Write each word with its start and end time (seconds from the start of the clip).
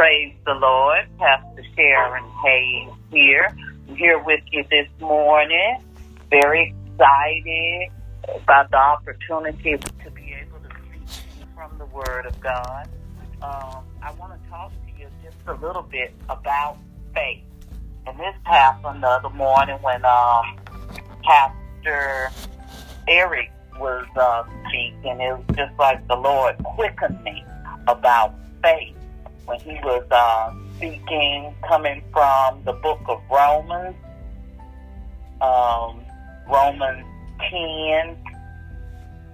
Praise 0.00 0.32
the 0.46 0.54
Lord. 0.54 1.06
Pastor 1.18 1.62
Sharon 1.76 2.24
Hayes 2.42 2.88
here. 3.10 3.54
I'm 3.86 3.96
here 3.96 4.18
with 4.18 4.40
you 4.50 4.64
this 4.70 4.88
morning. 4.98 5.76
Very 6.30 6.74
excited 6.94 7.90
about 8.42 8.70
the 8.70 8.78
opportunity 8.78 9.76
to 9.76 10.10
be 10.12 10.34
able 10.40 10.58
to 10.60 10.70
speak 10.86 11.46
from 11.54 11.76
the 11.76 11.84
Word 11.84 12.24
of 12.24 12.40
God. 12.40 12.88
Um, 13.42 13.84
I 14.02 14.10
want 14.18 14.42
to 14.42 14.48
talk 14.48 14.72
to 14.72 14.98
you 14.98 15.06
just 15.22 15.36
a 15.46 15.52
little 15.66 15.82
bit 15.82 16.14
about 16.30 16.78
faith. 17.14 17.44
And 18.06 18.18
this 18.18 18.34
happened 18.44 19.02
the 19.02 19.06
other 19.06 19.28
morning 19.28 19.76
when 19.82 20.02
um, 20.06 20.58
Pastor 21.24 22.30
Eric 23.06 23.52
was 23.78 24.06
uh, 24.18 24.44
speaking. 24.66 25.20
It 25.20 25.36
was 25.36 25.44
just 25.54 25.78
like 25.78 26.08
the 26.08 26.16
Lord 26.16 26.56
quickened 26.64 27.22
me 27.22 27.44
about 27.86 28.34
faith 28.62 28.94
when 29.50 29.58
he 29.60 29.74
was 29.82 30.06
uh, 30.12 30.52
speaking, 30.76 31.52
coming 31.66 32.02
from 32.12 32.62
the 32.64 32.72
book 32.72 33.00
of 33.08 33.20
Romans, 33.28 33.96
um, 35.40 36.00
Romans 36.48 37.04
10, 37.50 38.16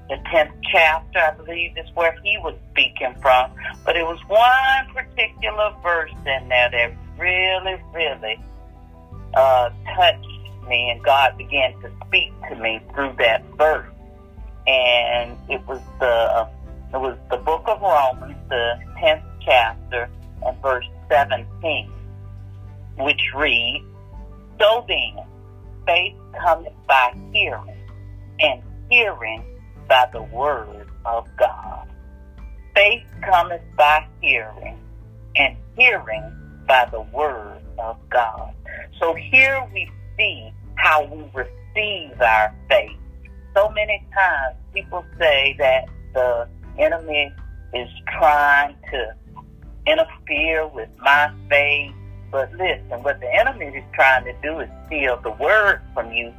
the 0.08 0.16
10th 0.32 0.52
chapter, 0.72 1.18
I 1.18 1.34
believe, 1.36 1.76
is 1.76 1.86
where 1.94 2.16
he 2.24 2.38
was 2.38 2.54
speaking 2.72 3.14
from. 3.20 3.52
But 3.84 3.96
it 3.96 4.04
was 4.04 4.18
one 4.26 4.94
particular 4.94 5.74
verse 5.82 6.12
in 6.24 6.48
there 6.48 6.70
that 6.70 6.94
really, 7.18 7.76
really 7.92 8.40
uh, 9.34 9.68
touched 9.96 10.26
me, 10.66 10.90
and 10.90 11.04
God 11.04 11.36
began 11.36 11.78
to 11.82 11.90
speak 12.06 12.32
to 12.48 12.56
me 12.56 12.80
through 12.94 13.16
that 13.18 13.44
verse. 13.58 13.92
And 14.66 15.36
it 15.50 15.64
was 15.66 15.82
the 16.00 16.48
it 16.94 17.00
was 17.00 17.18
the 17.30 17.36
book 17.36 17.64
of 17.66 17.82
Romans, 17.82 18.36
the 18.48 18.80
10th 19.02 19.22
chapter, 19.44 20.08
and 20.46 20.62
verse 20.62 20.86
17, 21.10 21.92
which 22.98 23.20
reads, 23.36 23.84
So 24.60 24.84
then, 24.88 25.24
faith 25.86 26.14
cometh 26.42 26.72
by 26.86 27.14
hearing, 27.32 27.88
and 28.40 28.62
hearing 28.90 29.44
by 29.88 30.08
the 30.12 30.22
word 30.22 30.88
of 31.04 31.26
God. 31.38 31.88
Faith 32.74 33.04
cometh 33.22 33.62
by 33.76 34.06
hearing, 34.20 34.78
and 35.36 35.56
hearing 35.76 36.64
by 36.66 36.88
the 36.90 37.00
word 37.00 37.62
of 37.78 37.96
God. 38.10 38.54
So 39.00 39.14
here 39.14 39.66
we 39.72 39.90
see 40.16 40.50
how 40.76 41.04
we 41.04 41.22
receive 41.34 42.20
our 42.20 42.54
faith. 42.68 42.96
So 43.54 43.70
many 43.70 44.04
times 44.14 44.56
people 44.74 45.04
say 45.18 45.56
that 45.58 45.86
the 46.14 46.48
enemy 46.78 47.32
is 47.74 47.88
trying 48.18 48.76
to 48.90 49.14
interfere 49.86 50.66
with 50.66 50.88
my 50.98 51.32
faith. 51.48 51.92
But 52.30 52.52
listen, 52.52 53.02
what 53.02 53.20
the 53.20 53.32
enemy 53.32 53.66
is 53.66 53.84
trying 53.94 54.24
to 54.24 54.34
do 54.42 54.60
is 54.60 54.68
steal 54.86 55.18
the 55.22 55.30
word 55.30 55.80
from 55.94 56.12
you. 56.12 56.32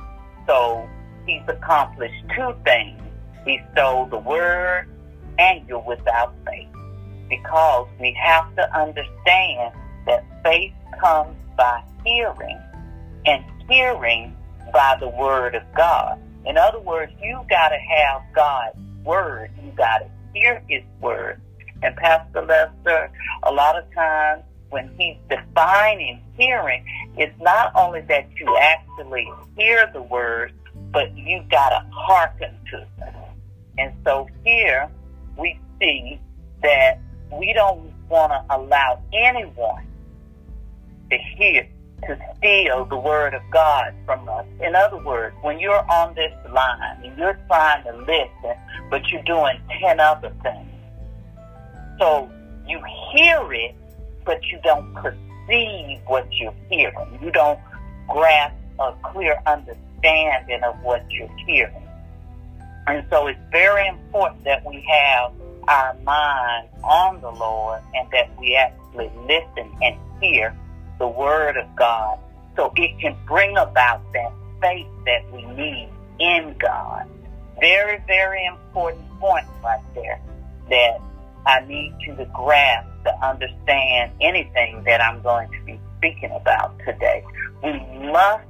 So 0.46 0.88
he's 1.26 1.42
accomplished 1.48 2.24
two 2.36 2.54
things. 2.66 3.02
He 3.46 3.60
stole 3.74 4.06
the 4.06 4.18
word 4.18 4.90
and 5.40 5.68
you're 5.68 5.80
without 5.80 6.34
faith. 6.46 6.68
Because 7.30 7.88
we 8.00 8.18
have 8.22 8.56
to 8.56 8.78
understand 8.78 9.74
that 10.06 10.24
faith 10.44 10.74
comes 11.02 11.36
by 11.58 11.84
hearing 12.06 12.60
and 13.26 13.44
hearing 13.70 14.36
by 14.72 14.98
the 15.00 15.10
word 15.10 15.56
of 15.56 15.64
God. 15.76 16.20
In 16.46 16.58
other 16.58 16.80
words, 16.80 17.12
you 17.22 17.42
got 17.50 17.70
to 17.70 17.78
have 17.78 18.22
God's 18.34 18.78
word. 19.04 19.52
You 19.64 19.72
got 19.72 20.00
to 20.00 20.10
hear 20.34 20.64
his 20.70 20.84
word. 21.02 21.42
And 21.84 21.96
Pastor 21.96 22.46
Lester, 22.46 23.12
a 23.44 23.52
lot 23.52 23.78
of 23.78 23.84
times 23.94 24.44
when 24.70 24.90
he's 24.98 25.18
defining 25.30 26.22
hearing, 26.38 26.86
it's 27.18 27.40
not 27.42 27.72
only 27.76 28.02
that 28.02 28.28
you 28.40 28.58
actually 28.58 29.32
hear 29.58 29.90
the 29.94 30.02
word, 30.02 30.54
but 30.92 31.16
you 31.16 31.44
got 31.50 31.70
to 31.70 31.86
hearken 31.92 32.58
to 32.72 32.88
them. 33.00 33.14
And 33.78 33.94
so 34.04 34.28
here 34.44 34.90
we 35.38 35.60
see 35.80 36.20
that 36.62 37.00
we 37.32 37.54
don't 37.54 37.94
want 38.10 38.32
to 38.32 38.56
allow 38.56 39.02
anyone 39.14 39.86
to 41.12 41.18
hear, 41.18 41.68
to 42.04 42.18
steal 42.38 42.86
the 42.86 42.98
word 42.98 43.34
of 43.34 43.42
God 43.52 43.94
from 44.06 44.28
us. 44.28 44.46
In 44.62 44.76
other 44.76 44.98
words, 44.98 45.36
when 45.42 45.60
you're 45.60 45.90
on 45.92 46.16
this 46.16 46.34
line 46.52 47.04
and 47.04 47.18
you're 47.18 47.40
trying 47.48 47.84
to 47.84 47.98
listen, 47.98 48.58
but 48.90 49.08
you're 49.10 49.24
doing 49.24 49.60
10 49.82 50.00
other 50.00 50.34
things. 50.42 50.70
So 52.00 52.30
you 52.68 52.82
hear 53.14 53.54
it, 53.54 53.76
but 54.26 54.44
you 54.52 54.60
don't 54.64 54.94
perceive 54.94 56.00
what 56.06 56.28
you're 56.34 56.54
hearing. 56.70 57.20
You 57.22 57.32
don't 57.32 57.60
grasp 58.08 58.56
a 58.80 58.94
clear 59.04 59.42
understanding 59.46 60.64
of 60.64 60.80
what 60.82 61.06
you're 61.10 61.36
hearing. 61.46 61.88
And 62.88 63.06
so 63.10 63.28
it's 63.28 63.40
very 63.52 63.88
important 63.88 64.44
that 64.46 64.66
we 64.66 64.86
have 64.90 65.34
our 65.68 65.94
mind 66.04 66.70
on 66.84 67.20
the 67.22 67.32
Lord 67.32 67.82
and 67.94 68.10
that 68.12 68.30
we 68.40 68.56
actually 68.56 69.12
listen 69.28 69.72
and 69.82 69.98
hear 70.22 70.56
the 71.00 71.08
word 71.08 71.58
of 71.58 71.76
God 71.76 72.20
so 72.56 72.72
it 72.76 73.00
can 73.00 73.16
bring 73.28 73.58
about 73.58 74.02
that 74.14 74.32
faith 74.62 74.88
that 75.06 75.32
we 75.32 75.46
need 75.46 75.90
in 76.20 76.56
God. 76.60 77.08
Very, 77.60 78.02
very 78.08 78.46
important 78.46 79.08
point 79.20 79.46
right 79.64 79.84
there 79.94 80.20
that 80.70 81.02
I 81.48 81.62
need 81.62 81.96
you 82.02 82.14
to 82.18 82.26
grasp 82.26 82.90
to 83.06 83.26
understand 83.26 84.12
anything 84.20 84.84
that 84.84 85.00
I'm 85.02 85.22
going 85.22 85.50
to 85.50 85.64
be 85.66 85.80
speaking 85.98 86.32
about 86.32 86.78
today. 86.86 87.24
We 87.64 87.72
must 88.12 88.44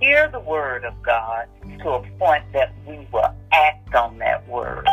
hear 0.00 0.28
the 0.30 0.40
word 0.40 0.84
of 0.84 0.92
God 1.02 1.48
to 1.82 1.90
a 1.92 2.02
point 2.18 2.44
that 2.52 2.74
we 2.86 3.08
will 3.10 3.34
act 3.52 3.94
on 3.94 4.18
that 4.18 4.46
word. 4.48 4.86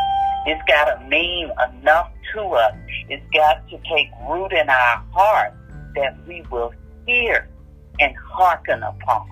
It's 0.46 0.62
got 0.70 0.86
to 0.86 1.06
mean 1.10 1.52
enough 1.70 2.12
to 2.34 2.42
us. 2.44 2.76
It's 3.10 3.26
got 3.34 3.68
to 3.70 3.78
take 3.94 4.08
root 4.30 4.54
in 4.54 4.70
our 4.70 5.04
heart 5.12 5.54
that 5.96 6.18
we 6.26 6.44
will 6.50 6.72
hear 7.06 7.50
and 8.00 8.16
hearken 8.16 8.84
upon. 8.84 9.28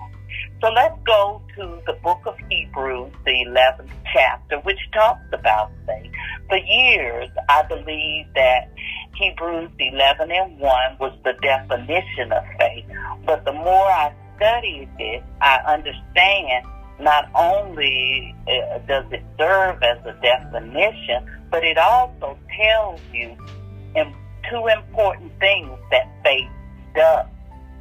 So 0.62 0.68
let's 0.68 0.96
go 1.04 1.42
to 1.56 1.82
the 1.86 1.94
book 2.04 2.20
of 2.24 2.36
Hebrews, 2.48 3.12
the 3.24 3.46
11th 3.48 3.90
chapter, 4.12 4.60
which 4.60 4.78
talks 4.94 5.26
about 5.32 5.72
faith. 5.86 6.12
For 6.48 6.56
years, 6.56 7.28
I 7.48 7.64
believe 7.64 8.26
that 8.36 8.70
Hebrews 9.16 9.70
11 9.76 10.30
and 10.30 10.60
1 10.60 10.96
was 11.00 11.18
the 11.24 11.32
definition 11.42 12.30
of 12.30 12.44
faith. 12.60 12.84
But 13.26 13.44
the 13.44 13.52
more 13.52 13.86
I 13.86 14.14
studied 14.36 14.88
this, 14.98 15.24
I 15.40 15.58
understand 15.66 16.64
not 17.00 17.28
only 17.34 18.32
uh, 18.46 18.78
does 18.86 19.06
it 19.10 19.24
serve 19.36 19.82
as 19.82 19.98
a 20.06 20.16
definition, 20.22 21.28
but 21.50 21.64
it 21.64 21.76
also 21.76 22.38
tells 22.56 23.00
you 23.12 23.36
two 24.52 24.66
important 24.68 25.32
things 25.40 25.70
that 25.90 26.06
faith 26.22 26.48
does. 26.94 27.26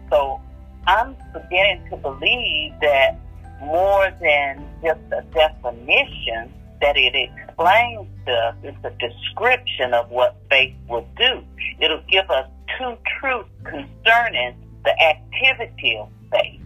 So 0.10 0.42
I'm 0.88 1.16
beginning 1.34 1.88
to 1.90 1.98
believe 1.98 2.74
that 2.82 3.20
more 3.62 4.12
than 4.20 4.68
just 4.84 5.00
a 5.12 5.22
definition, 5.34 6.52
that 6.82 6.98
it 6.98 7.14
explains 7.16 8.08
to 8.26 8.32
us, 8.32 8.56
it's 8.64 8.78
a 8.84 8.90
description 8.92 9.94
of 9.94 10.10
what 10.10 10.36
faith 10.50 10.74
will 10.90 11.08
do. 11.18 11.44
It'll 11.80 12.04
give 12.10 12.30
us 12.32 12.50
two 12.78 12.98
truths 13.20 13.50
concerning 13.64 14.56
the 14.84 15.00
activity 15.00 15.98
of 15.98 16.10
faith. 16.32 16.62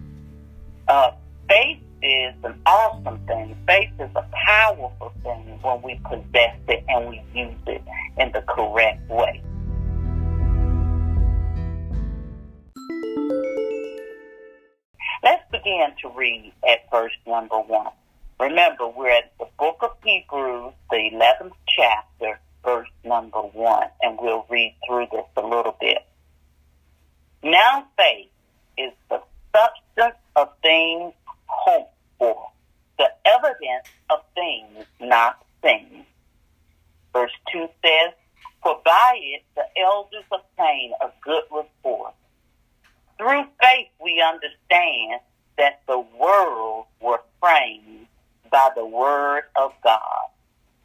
Uh, 0.88 1.12
faith 1.50 1.80
is 2.02 2.34
an 2.44 2.62
awesome 2.66 3.20
thing. 3.28 3.58
Faith 3.68 3.92
is 4.00 4.10
a 4.16 4.26
powerful 4.46 5.12
thing 5.24 5.60
when 5.62 5.82
we 5.82 6.00
possess 6.06 6.56
it 6.70 6.86
and 6.88 7.10
we 7.10 7.22
use 7.34 7.56
it 7.68 7.82
in 8.18 8.32
the 8.32 8.42
correct 8.48 9.10
way. 9.10 9.42
Let's 15.26 15.42
begin 15.52 15.88
to 16.04 16.10
read 16.10 16.54
at 16.70 16.88
verse 16.92 17.18
number 17.26 17.58
one. 17.58 17.92
Remember, 18.40 18.88
we're 18.88 19.10
at 19.10 19.34
the 19.40 19.48
book 19.58 19.78
of 19.82 19.98
Hebrews, 20.04 20.74
the 20.92 21.10
11th 21.12 21.54
chapter, 21.68 22.40
verse 22.64 22.90
number 23.04 23.40
one, 23.40 23.88
and 24.04 24.20
we'll 24.22 24.46
read 24.52 24.76
through 24.88 25.08
this 25.12 25.26
a 25.36 25.42
little 25.42 25.76
bit. 25.82 26.06
Now 27.42 27.88
faith 27.98 28.30
is 28.78 28.92
the 29.10 29.20
substance 29.52 30.22
of 30.36 30.50
things 30.62 31.16
hoped 31.48 31.96
for, 32.20 32.52
the 33.00 33.10
evidence 33.26 33.88
of 34.12 34.20
things 34.36 34.86
not 35.00 35.44
seen. 35.64 36.06
Verse 37.14 37.32
2 37.52 37.68
says, 37.84 38.14
For 38.62 38.80
by 38.86 39.14
it 39.20 39.44
the 39.56 39.66
elders 39.82 40.26
obtain 40.32 40.92
a 41.02 41.08
good 41.24 41.46
report. 41.52 42.14
Through 43.18 43.46
faith 43.62 43.88
we 44.02 44.22
understand 44.22 45.22
that 45.58 45.82
the 45.88 46.04
world 46.20 46.86
were 47.02 47.22
framed 47.40 48.08
by 48.52 48.70
the 48.76 48.86
word 48.86 49.44
of 49.56 49.72
God, 49.84 50.28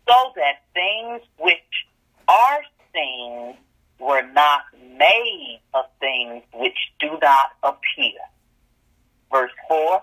so 0.08 0.32
that 0.36 0.62
things 0.74 1.22
which 1.38 1.86
are 2.28 2.60
seen 2.94 3.56
were 3.98 4.22
not 4.32 4.62
made 4.96 5.60
of 5.74 5.84
things 6.00 6.42
which 6.54 6.78
do 7.00 7.18
not 7.20 7.50
appear. 7.62 8.20
Verse 9.30 9.52
4 9.68 10.02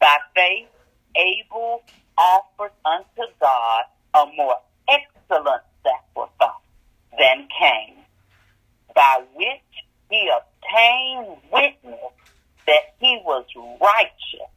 By 0.00 0.16
faith, 0.34 0.68
Abel 1.16 1.82
offered 2.16 2.72
unto 2.84 3.30
God 3.40 3.84
a 4.14 4.26
more 4.36 4.56
excellent 4.88 5.62
sacrifice 5.82 6.50
than 7.18 7.48
Cain, 7.58 7.96
by 8.94 9.24
which 9.34 9.60
he 10.10 10.30
obtained 10.30 11.36
witness 11.52 12.12
that 12.66 12.94
he 13.00 13.20
was 13.24 13.44
righteous. 13.80 14.50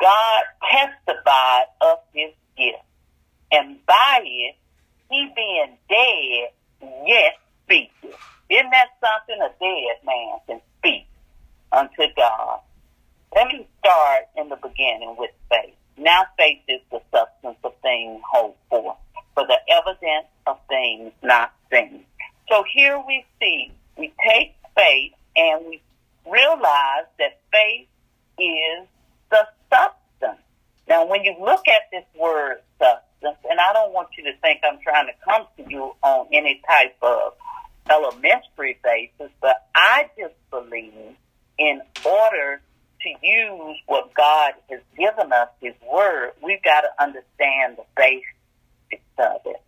God 0.00 0.42
testified 0.70 1.66
of 1.80 1.98
his 2.12 2.32
gift, 2.56 2.82
and 3.52 3.78
by 3.86 4.20
it, 4.22 4.56
he 5.10 5.30
being 5.36 5.76
dead, 5.88 6.50
yet 7.06 7.34
speaketh. 7.64 8.18
Isn't 8.50 8.70
that 8.70 8.88
something? 9.00 9.40
A 9.40 9.50
dead 9.60 10.04
man 10.04 10.38
can 10.46 10.60
speak 10.78 11.06
unto 11.72 12.12
God. 12.16 12.60
Let 13.34 13.48
me 13.48 13.66
start 13.78 14.22
in 14.36 14.48
the 14.48 14.56
beginning 14.56 15.14
with 15.18 15.30
faith. 15.48 15.74
Now 15.96 16.24
faith 16.36 16.60
is 16.68 16.80
the 16.90 17.00
substance 17.12 17.58
of 17.64 17.72
things 17.82 18.20
hoped 18.30 18.58
for, 18.68 18.96
for 19.34 19.46
the 19.46 19.58
evidence 19.70 20.28
of 20.46 20.58
things 20.68 21.12
not 21.22 21.52
seen. 21.72 22.04
So 22.48 22.64
here 22.72 23.02
we 23.06 23.24
see, 23.40 23.72
we 23.98 24.12
take 24.24 24.54
faith 24.76 25.12
and 25.36 25.66
we 25.66 25.82
realize 26.30 27.06
that 27.18 27.40
faith 27.50 27.88
is 28.38 28.86
the 29.30 29.46
substance. 29.70 30.42
Now 30.88 31.06
when 31.06 31.24
you 31.24 31.34
look 31.40 31.66
at 31.66 31.90
this 31.90 32.04
word 32.18 32.58
substance, 32.78 33.38
and 33.50 33.58
I 33.58 33.72
don't 33.72 33.92
want 33.92 34.08
you 34.16 34.24
to 34.24 34.38
think 34.40 34.60
I'm 34.64 34.78
trying 34.82 35.06
to 35.06 35.12
come 35.24 35.46
to 35.56 35.70
you 35.70 35.92
on 36.02 36.26
any 36.32 36.60
type 36.68 36.96
of 37.02 37.32
elementary 37.90 38.78
basis, 38.84 39.32
but 39.40 39.66
I 39.74 40.10
just 40.18 40.34
believe 40.50 41.16
in 41.58 41.80
order 42.04 42.60
to 43.02 43.26
use 43.26 43.76
what 43.86 44.12
God 44.14 44.52
has 44.70 44.80
given 44.96 45.32
us, 45.32 45.48
His 45.60 45.74
Word, 45.92 46.32
we've 46.42 46.62
got 46.62 46.82
to 46.82 46.88
understand 47.02 47.76
the 47.76 47.84
basics 47.96 49.02
of 49.18 49.40
it. 49.44 49.62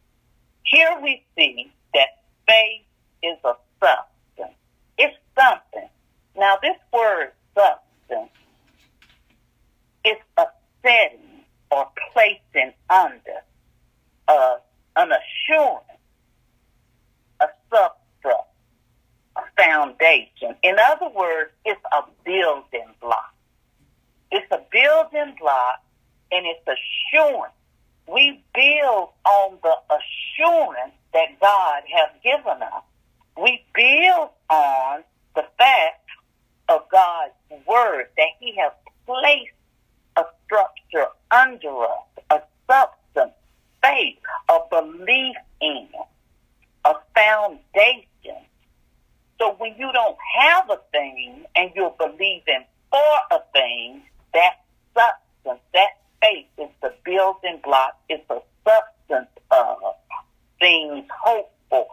Here 0.64 0.98
we 1.02 1.22
see 1.36 1.70
that 1.94 2.08
faith 2.46 2.82
is 3.22 3.38
a 3.44 3.54
substance. 3.80 4.56
It's 4.98 5.16
something. 5.38 5.88
Now, 6.36 6.56
this 6.62 6.76
word 6.92 7.32
substance 7.54 8.30
is 10.04 10.16
a 10.36 10.44
setting 10.82 11.44
or 11.70 11.88
placing 12.12 12.72
under 12.90 13.42
uh, 14.28 14.56
an 14.96 15.10
assurance, 15.12 15.84
a 17.40 17.46
substance, 17.70 18.48
a 19.36 19.42
foundation. 19.56 20.54
In 20.62 20.76
other 20.78 21.08
words, 21.14 21.50
it's 21.64 21.80
a 21.92 22.02
building 22.28 22.94
block. 23.00 23.34
It's 24.30 24.50
a 24.52 24.60
building 24.70 25.34
block 25.40 25.82
and 26.30 26.44
it's 26.46 26.60
assurance. 26.66 27.54
We 28.06 28.42
build 28.54 29.08
on 29.24 29.58
the 29.62 29.74
assurance 29.88 30.94
that 31.14 31.40
God 31.40 31.82
has 31.90 32.10
given 32.22 32.62
us. 32.62 32.82
We 33.40 33.64
build 33.74 34.28
on 34.50 35.04
the 35.34 35.44
fact 35.56 36.04
of 36.68 36.82
God's 36.90 37.32
word 37.66 38.08
that 38.18 38.28
He 38.40 38.54
has 38.56 38.72
placed 39.06 39.52
a 40.16 40.24
structure 40.44 41.08
under 41.30 41.84
us, 41.84 42.08
a 42.30 42.40
substance, 42.70 43.34
faith, 43.82 44.18
a 44.50 44.58
belief 44.70 45.36
in, 45.62 45.88
a 46.84 46.94
foundation. 47.14 48.04
So 49.38 49.54
when 49.58 49.74
you 49.78 49.90
don't 49.92 50.16
have 50.40 50.68
a 50.70 50.78
thing 50.90 51.44
and 51.54 51.70
you're 51.74 51.94
believing 51.98 52.64
for 52.90 53.14
a 53.30 53.38
thing, 53.52 54.02
that 54.34 54.60
substance, 54.94 55.62
that 55.74 55.90
faith 56.20 56.46
is 56.58 56.68
the 56.82 56.92
building 57.04 57.60
block, 57.62 57.96
it's 58.08 58.28
a 58.30 58.40
substance 58.64 59.30
of 59.50 59.76
things 60.58 61.04
hoped 61.24 61.54
for. 61.70 61.86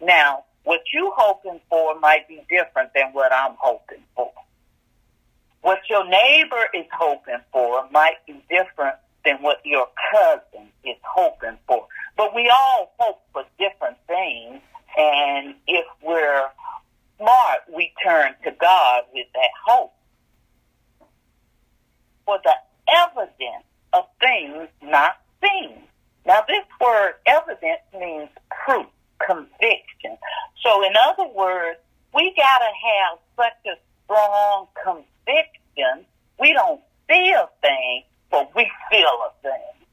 Now, 0.00 0.44
what 0.64 0.80
you 0.92 1.12
hoping 1.16 1.60
for 1.70 1.98
might 2.00 2.28
be 2.28 2.42
different 2.50 2.90
than 2.94 3.12
what 3.12 3.32
I'm 3.32 3.54
hoping 3.58 4.04
for. 4.14 4.30
What 5.62 5.80
your 5.88 6.06
neighbor 6.06 6.68
is 6.74 6.86
hoping 6.92 7.40
for 7.52 7.88
might 7.90 8.24
be 8.26 8.42
different 8.50 8.96
than 9.24 9.36
what 9.42 9.60
your 9.64 9.86
cousin 10.12 10.68
is 10.84 10.96
hoping 11.02 11.58
for. 11.66 11.86
But 12.16 12.34
we 12.34 12.50
all 12.54 12.92
hope 12.98 13.22
for 13.32 13.44
different 13.58 13.96
things, 14.06 14.60
and 14.96 15.54
if 15.66 15.86
we're 16.02 16.46
smart, 17.20 17.60
we 17.74 17.92
turn 18.02 18.34
to 18.44 18.50
God 18.58 19.02
with 19.12 19.26
that 19.34 19.50
hope. 19.66 19.92
For 22.24 22.38
the 22.42 22.54
evidence 22.92 23.64
of 23.92 24.04
things 24.20 24.68
not 24.82 25.16
seen. 25.42 25.82
Now, 26.26 26.44
this 26.48 26.64
word 26.80 27.14
evidence 27.26 27.82
means 27.98 28.28
proof, 28.64 28.86
conviction. 29.26 30.16
So, 30.62 30.84
in 30.84 30.92
other 31.08 31.28
words, 31.34 31.78
we 32.14 32.32
got 32.36 32.58
to 32.58 32.70
have 32.88 33.18
such 33.36 33.72
a 33.72 33.78
strong 34.04 34.66
conviction. 34.82 36.06
We 36.38 36.52
don't 36.52 36.80
see 37.10 37.32
a 37.32 37.48
thing, 37.62 38.04
but 38.30 38.54
we 38.54 38.70
feel 38.90 39.06
a 39.06 39.32
thing. 39.42 39.86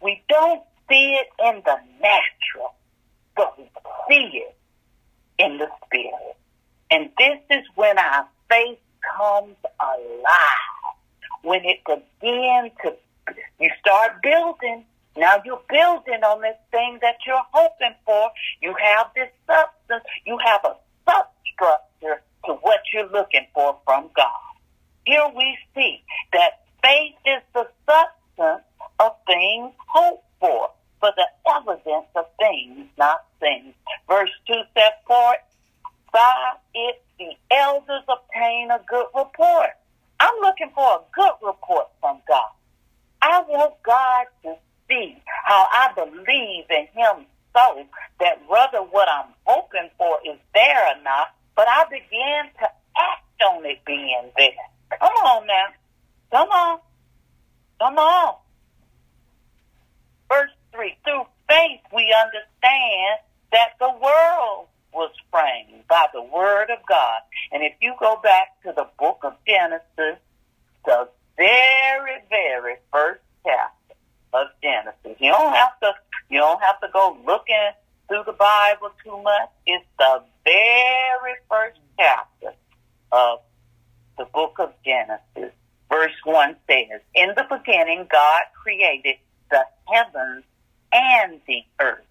We 0.00 0.22
don't 0.28 0.62
see 0.88 1.18
it 1.20 1.28
in 1.44 1.62
the 1.64 1.76
natural, 2.00 2.74
but 3.36 3.56
we 3.58 3.70
see 4.08 4.38
it 4.38 4.56
in 5.38 5.58
the 5.58 5.68
spirit. 5.86 6.36
And 6.90 7.10
this 7.18 7.38
is 7.50 7.64
when 7.74 7.98
our 7.98 8.26
faith 8.48 8.78
comes 9.16 9.56
alive. 9.80 10.94
When 11.42 11.64
it 11.64 11.80
begins 11.84 12.72
to, 12.82 12.94
you 13.58 13.70
start 13.80 14.22
building. 14.22 14.84
Now 15.16 15.42
you're 15.44 15.62
building 15.68 16.22
on 16.22 16.42
this 16.42 16.56
thing 16.70 16.98
that 17.02 17.16
you're 17.26 17.42
hoping 17.52 17.94
for. 18.04 18.30
You 18.60 18.74
have 18.80 19.08
this 19.14 19.28
substance. 19.46 20.04
You 20.24 20.38
have 20.44 20.60
a 20.64 20.76
substructure 21.08 22.22
to 22.46 22.52
what 22.62 22.80
you're 22.92 23.10
looking 23.10 23.46
for 23.54 23.78
from 23.84 24.10
God. 24.14 24.52
Here 25.04 25.28
we 25.36 25.58
see 25.74 26.02
that 26.32 26.62
faith 26.82 27.14
is 27.26 27.42
the 27.54 27.66
substance 27.86 28.64
of 29.00 29.12
things 29.26 29.72
hoped 29.88 30.24
for, 30.40 30.70
for 31.02 31.10
the 31.16 31.26
evidence 31.50 32.06
of 32.14 32.26
things 32.38 32.86
not 32.96 33.24
seen. 33.42 33.74
Verse 34.08 34.30
2 34.46 34.54
says, 34.72 34.92
For 35.04 35.34
by 36.12 36.52
it 36.74 37.02
the 37.18 37.34
elders 37.50 38.04
obtain 38.08 38.70
a 38.70 38.80
good 38.88 39.06
report. 39.12 39.70
I'm 40.20 40.34
looking 40.42 40.70
for 40.72 40.86
a 40.86 41.00
good 41.12 41.34
report 41.44 41.88
from 42.00 42.22
God. 42.28 42.54
I 43.20 43.42
want 43.48 43.74
God 43.82 44.26
to 44.44 44.54
see 44.88 45.16
how 45.26 45.66
I 45.72 45.90
believe 45.92 46.70
in 46.70 46.86
Him 46.94 47.26
so 47.52 47.82
that 48.20 48.38
whether 48.46 48.78
what 48.78 49.08
I'm 49.08 49.34
hoping 49.44 49.90
for 49.98 50.18
is 50.24 50.38
there 50.54 50.86
or 50.86 51.02
not, 51.02 51.34
but 51.56 51.66
I 51.68 51.84
begin 51.90 52.46
to 52.60 52.66
act 52.96 53.42
on 53.44 53.66
it 53.66 53.84
being 53.84 54.30
there. 54.36 54.98
Come 55.00 55.10
on 55.10 55.46
now. 55.48 55.66
Come 56.30 56.48
on. 56.48 56.78
Come 57.80 57.98
on. 57.98 58.34
Verse 60.30 60.50
3 60.72 60.96
Through 61.04 61.24
faith 61.48 61.80
we 61.94 62.14
understand 62.16 63.20
that 63.52 63.76
the 63.78 63.90
world 64.00 64.68
was 64.92 65.10
framed 65.30 65.86
by 65.88 66.06
the 66.12 66.22
word 66.22 66.70
of 66.70 66.78
God. 66.88 67.20
And 67.50 67.62
if 67.62 67.74
you 67.80 67.94
go 68.00 68.18
back 68.22 68.60
to 68.64 68.72
the 68.74 68.86
book 68.98 69.20
of 69.22 69.34
Genesis, 69.46 70.20
the 70.84 71.08
very, 71.36 72.22
very 72.30 72.76
first 72.92 73.20
chapter 73.44 73.94
of 74.32 74.48
Genesis, 74.62 75.18
you 75.20 75.30
don't 75.30 75.54
have 75.54 75.78
to, 75.80 75.92
you 76.30 76.38
don't 76.38 76.62
have 76.62 76.80
to 76.80 76.88
go 76.92 77.16
looking 77.26 77.70
through 78.08 78.24
the 78.26 78.32
Bible 78.32 78.90
too 79.04 79.22
much. 79.22 79.50
It's 79.66 79.84
the 79.98 80.22
very 80.44 81.34
first 81.48 81.78
chapter 81.98 82.54
of 83.10 83.40
the 84.18 84.24
book 84.26 84.56
of 84.58 84.72
Genesis. 84.84 85.54
Verse 85.90 86.12
1 86.24 86.56
says, 86.66 87.00
In 87.14 87.28
the 87.36 87.44
beginning, 87.50 88.06
God 88.10 88.42
created 88.62 89.16
the 89.50 89.64
heavens 89.86 90.44
and 90.92 91.40
the 91.46 91.62
earth. 91.80 92.04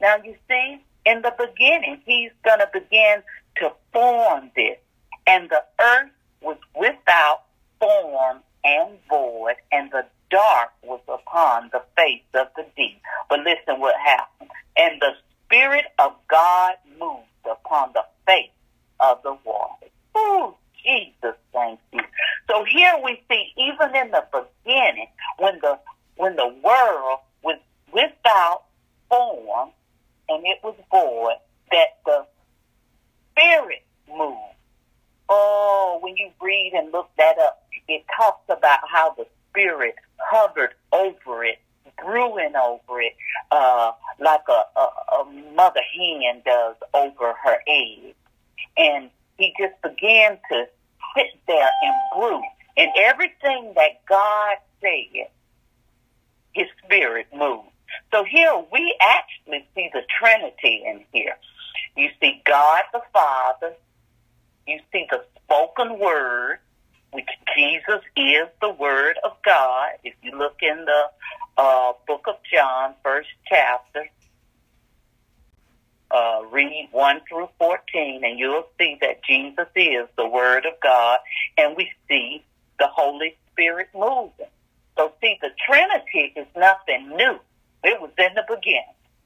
Now 0.00 0.16
you 0.24 0.34
see, 0.48 0.82
in 1.04 1.22
the 1.22 1.34
beginning, 1.38 2.00
he's 2.04 2.30
going 2.44 2.60
to 2.60 2.68
begin 2.72 3.22
to 3.56 3.72
form 3.92 4.50
this. 4.56 4.78
And 5.26 5.50
the 5.50 5.62
earth 5.80 6.10
was 6.40 6.56
without 6.74 7.42
form 7.78 8.38
and 8.64 8.98
void, 9.08 9.56
and 9.72 9.90
the 9.90 10.04
dark 10.30 10.70
was 10.82 11.00
upon 11.08 11.70
the 11.72 11.82
face 11.96 12.22
of 12.34 12.48
the 12.56 12.64
deep. 12.76 13.00
But 13.28 13.40
listen 13.40 13.80
what 13.80 13.94
happened. 14.04 14.50
And 14.76 15.00
the 15.00 15.12
Spirit 15.46 15.86
of 15.98 16.12
God 16.28 16.74
moved 16.98 17.26
upon 17.50 17.92
the 17.94 18.04
face 18.26 18.50
of 19.00 19.22
the 19.22 19.36
water. 19.44 19.86
Oh, 20.14 20.56
Jesus, 20.84 21.36
thank 21.52 21.80
you. 21.92 22.00
So 22.48 22.64
here 22.64 22.94
we 23.04 23.22
see, 23.30 23.52
even 23.56 23.94
in 23.94 24.10
the 24.10 24.24
beginning, 24.32 25.08
when 25.38 25.58
the 25.60 25.78
when 26.20 26.36
the 26.36 26.54
world 26.62 27.20
was 27.42 27.58
without 27.94 28.64
form 29.08 29.70
and 30.28 30.44
it 30.44 30.58
was 30.62 30.74
void, 30.90 31.36
that 31.72 31.98
the 32.04 32.26
Spirit 33.32 33.82
moved. 34.06 34.36
Oh, 35.30 35.98
when 36.02 36.16
you 36.18 36.30
read 36.42 36.72
and 36.74 36.92
look 36.92 37.08
that 37.16 37.38
up, 37.38 37.62
it 37.88 38.04
talks 38.14 38.44
about 38.50 38.80
how 38.86 39.14
the 39.16 39.24
Spirit 39.48 39.94
hovered 40.18 40.74
over 40.92 41.42
it, 41.42 41.58
brewing 42.04 42.52
over 42.54 43.00
it, 43.00 43.16
uh, 43.50 43.92
like 44.18 44.42
a, 44.48 44.78
a, 44.78 45.22
a 45.22 45.52
mother 45.54 45.80
hen 45.96 46.42
does 46.44 46.76
over 46.92 47.32
her 47.42 47.56
egg. 47.66 48.14
And 48.76 49.08
he 49.38 49.54
just 49.58 49.80
began 49.82 50.38
to 50.50 50.66
sit 51.16 51.40
there 51.46 51.70
and 51.82 51.94
brew. 52.14 52.42
And 52.76 52.90
everything 52.98 53.72
that 53.74 54.04
God 54.06 54.56
said, 54.82 55.28
his 56.52 56.66
spirit 56.84 57.26
moved. 57.34 57.68
So 58.12 58.24
here 58.24 58.62
we 58.72 58.96
actually 59.00 59.66
see 59.74 59.90
the 59.92 60.02
Trinity 60.18 60.82
in 60.86 61.04
here. 61.12 61.36
You 61.96 62.08
see 62.20 62.42
God 62.46 62.82
the 62.92 63.02
Father. 63.12 63.74
You 64.66 64.78
see 64.92 65.06
the 65.10 65.24
spoken 65.44 65.98
word, 65.98 66.58
which 67.12 67.28
Jesus 67.56 68.02
is 68.16 68.48
the 68.60 68.70
Word 68.70 69.16
of 69.24 69.32
God. 69.44 69.90
If 70.04 70.14
you 70.22 70.36
look 70.36 70.58
in 70.62 70.84
the 70.84 71.02
uh, 71.56 71.92
book 72.06 72.26
of 72.28 72.36
John, 72.52 72.94
first 73.02 73.28
chapter, 73.48 74.06
uh, 76.10 76.42
read 76.50 76.88
1 76.92 77.20
through 77.28 77.48
14, 77.58 78.24
and 78.24 78.38
you'll 78.38 78.66
see 78.78 78.96
that 79.00 79.22
Jesus 79.24 79.68
is 79.74 80.08
the 80.16 80.28
Word 80.28 80.66
of 80.66 80.74
God, 80.82 81.18
and 81.56 81.76
we 81.76 81.90
see 82.08 82.44
the 82.78 82.88
Holy 82.88 83.36
Spirit 83.52 83.88
moving. 83.94 84.46
So, 85.00 85.14
see, 85.22 85.38
the 85.40 85.48
Trinity 85.66 86.34
is 86.36 86.46
nothing 86.54 87.08
new. 87.16 87.38
It 87.82 87.98
was 88.02 88.10
in 88.18 88.34
the 88.34 88.44
beginning. 88.46 88.84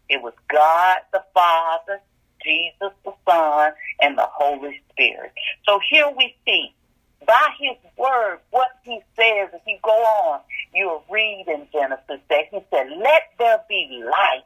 It 0.08 0.22
was 0.22 0.32
God 0.48 0.98
the 1.12 1.24
Father, 1.34 2.00
Jesus 2.44 2.94
the 3.04 3.12
Son, 3.28 3.72
and 4.00 4.16
the 4.16 4.28
Holy 4.30 4.80
Spirit. 4.92 5.32
So 5.66 5.80
here 5.90 6.06
we 6.16 6.36
see 6.46 6.72
by 7.26 7.48
his 7.58 7.76
word 7.96 8.38
what 8.50 8.68
he 8.84 9.00
says 9.16 9.48
if 9.52 9.62
you 9.66 9.78
go 9.82 9.90
on 9.90 10.40
you'll 10.74 11.02
read 11.10 11.46
in 11.48 11.66
genesis 11.72 12.20
that 12.28 12.44
he 12.50 12.58
said 12.70 12.86
let 12.98 13.22
there 13.38 13.60
be 13.66 14.02
light 14.04 14.44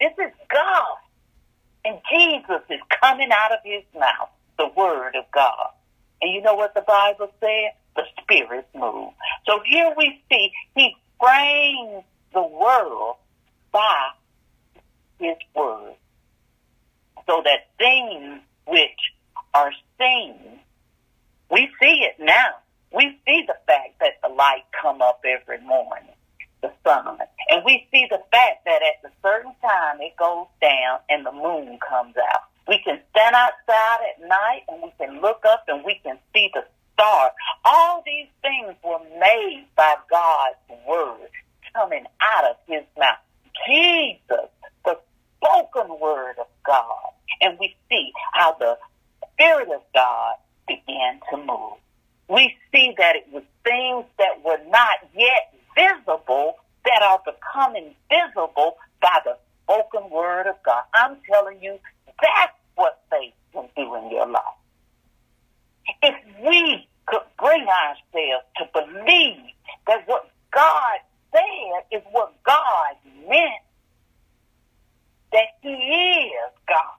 this 0.00 0.12
is 0.24 0.32
god 0.48 0.96
and 1.84 1.98
jesus 2.08 2.62
is 2.70 2.78
coming 3.02 3.30
out 3.32 3.50
of 3.50 3.58
his 3.64 3.82
mouth 3.98 4.28
the 4.58 4.68
word 4.76 5.16
of 5.16 5.24
god 5.34 5.70
and 6.20 6.32
you 6.32 6.40
know 6.40 6.54
what 6.54 6.72
the 6.74 6.82
bible 6.82 7.28
said 7.40 7.72
the 7.96 8.02
spirit 8.20 8.66
move. 8.74 9.10
so 9.46 9.60
here 9.66 9.92
we 9.96 10.22
see 10.30 10.50
he 10.74 10.94
frames 11.20 12.04
the 12.32 12.42
world 12.42 13.16
by 13.72 14.08
his 15.18 15.36
word 15.54 15.94
so 17.26 17.42
that 17.44 17.68
things 17.78 18.40
which 18.66 18.98
are 19.54 19.72
seen 19.98 20.60
we 21.52 21.68
see 21.82 22.00
it 22.08 22.16
now. 22.18 22.64
We 22.94 23.20
see 23.26 23.44
the 23.46 23.56
fact 23.66 24.00
that 24.00 24.16
the 24.22 24.32
light 24.34 24.64
come 24.80 25.02
up 25.02 25.20
every 25.22 25.60
morning, 25.60 26.08
the 26.62 26.72
sun. 26.82 27.18
And 27.50 27.62
we 27.64 27.86
see 27.92 28.06
the 28.08 28.20
fact 28.32 28.64
that 28.64 28.80
at 28.80 29.10
a 29.10 29.12
certain 29.22 29.52
time 29.60 30.00
it 30.00 30.16
goes 30.16 30.46
down 30.62 31.00
and 31.10 31.26
the 31.26 31.32
moon 31.32 31.78
comes 31.86 32.16
out. 32.16 32.48
We 32.66 32.80
can 32.82 33.00
stand 33.10 33.34
outside 33.34 34.00
at 34.16 34.26
night 34.26 34.62
and 34.68 34.82
we 34.82 34.92
can 34.98 35.20
look 35.20 35.42
up 35.46 35.64
and 35.68 35.84
we 35.84 36.00
can 36.02 36.18
see 36.32 36.50
the 36.54 36.64
stars. 37.02 37.32
All 37.64 38.02
these 38.06 38.28
things 38.42 38.76
were 38.84 39.00
made 39.18 39.66
by 39.76 39.94
God's 40.10 40.82
word 40.88 41.28
coming 41.74 42.04
out 42.20 42.50
of 42.50 42.56
his 42.66 42.82
mouth. 42.98 43.18
Jesus, 43.66 44.48
the 44.84 44.98
spoken 45.36 45.98
word 46.00 46.36
of 46.38 46.46
God. 46.66 47.12
And 47.40 47.58
we 47.58 47.74
see 47.90 48.12
how 48.32 48.56
the 48.58 48.76
Spirit 49.34 49.68
of 49.74 49.82
God 49.94 50.34
began 50.68 51.20
to 51.30 51.36
move. 51.38 51.78
We 52.28 52.54
see 52.72 52.94
that 52.98 53.16
it 53.16 53.26
was 53.32 53.42
things 53.64 54.04
that 54.18 54.44
were 54.44 54.60
not 54.70 54.98
yet 55.16 55.54
visible 55.74 56.56
that 56.84 57.02
are 57.02 57.20
becoming 57.24 57.94
visible 58.08 58.76
by 59.00 59.18
the 59.24 59.36
spoken 59.64 60.10
word 60.10 60.46
of 60.46 60.56
God. 60.64 60.82
I'm 60.94 61.16
telling 61.30 61.62
you, 61.62 61.78
that's 62.06 62.52
what 62.74 63.00
faith 63.10 63.34
can 63.52 63.68
do 63.76 63.94
in 63.96 64.10
your 64.10 64.28
life. 64.28 64.42
If 66.02 66.14
we 66.44 66.86
could 67.06 67.22
bring 67.38 67.66
ourselves 67.66 68.46
to 68.56 68.64
believe 68.72 69.44
that 69.86 70.06
what 70.06 70.30
God 70.52 70.98
said 71.32 71.98
is 71.98 72.02
what 72.12 72.32
God 72.44 72.94
meant, 73.28 73.62
that 75.32 75.48
He 75.60 75.68
is 75.68 76.52
God, 76.68 76.96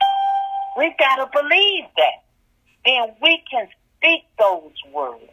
we've 0.77 0.97
got 0.97 1.15
to 1.17 1.29
believe 1.31 1.85
that 1.97 2.23
then 2.85 3.15
we 3.21 3.41
can 3.49 3.67
speak 3.97 4.23
those 4.37 4.73
words. 4.93 5.23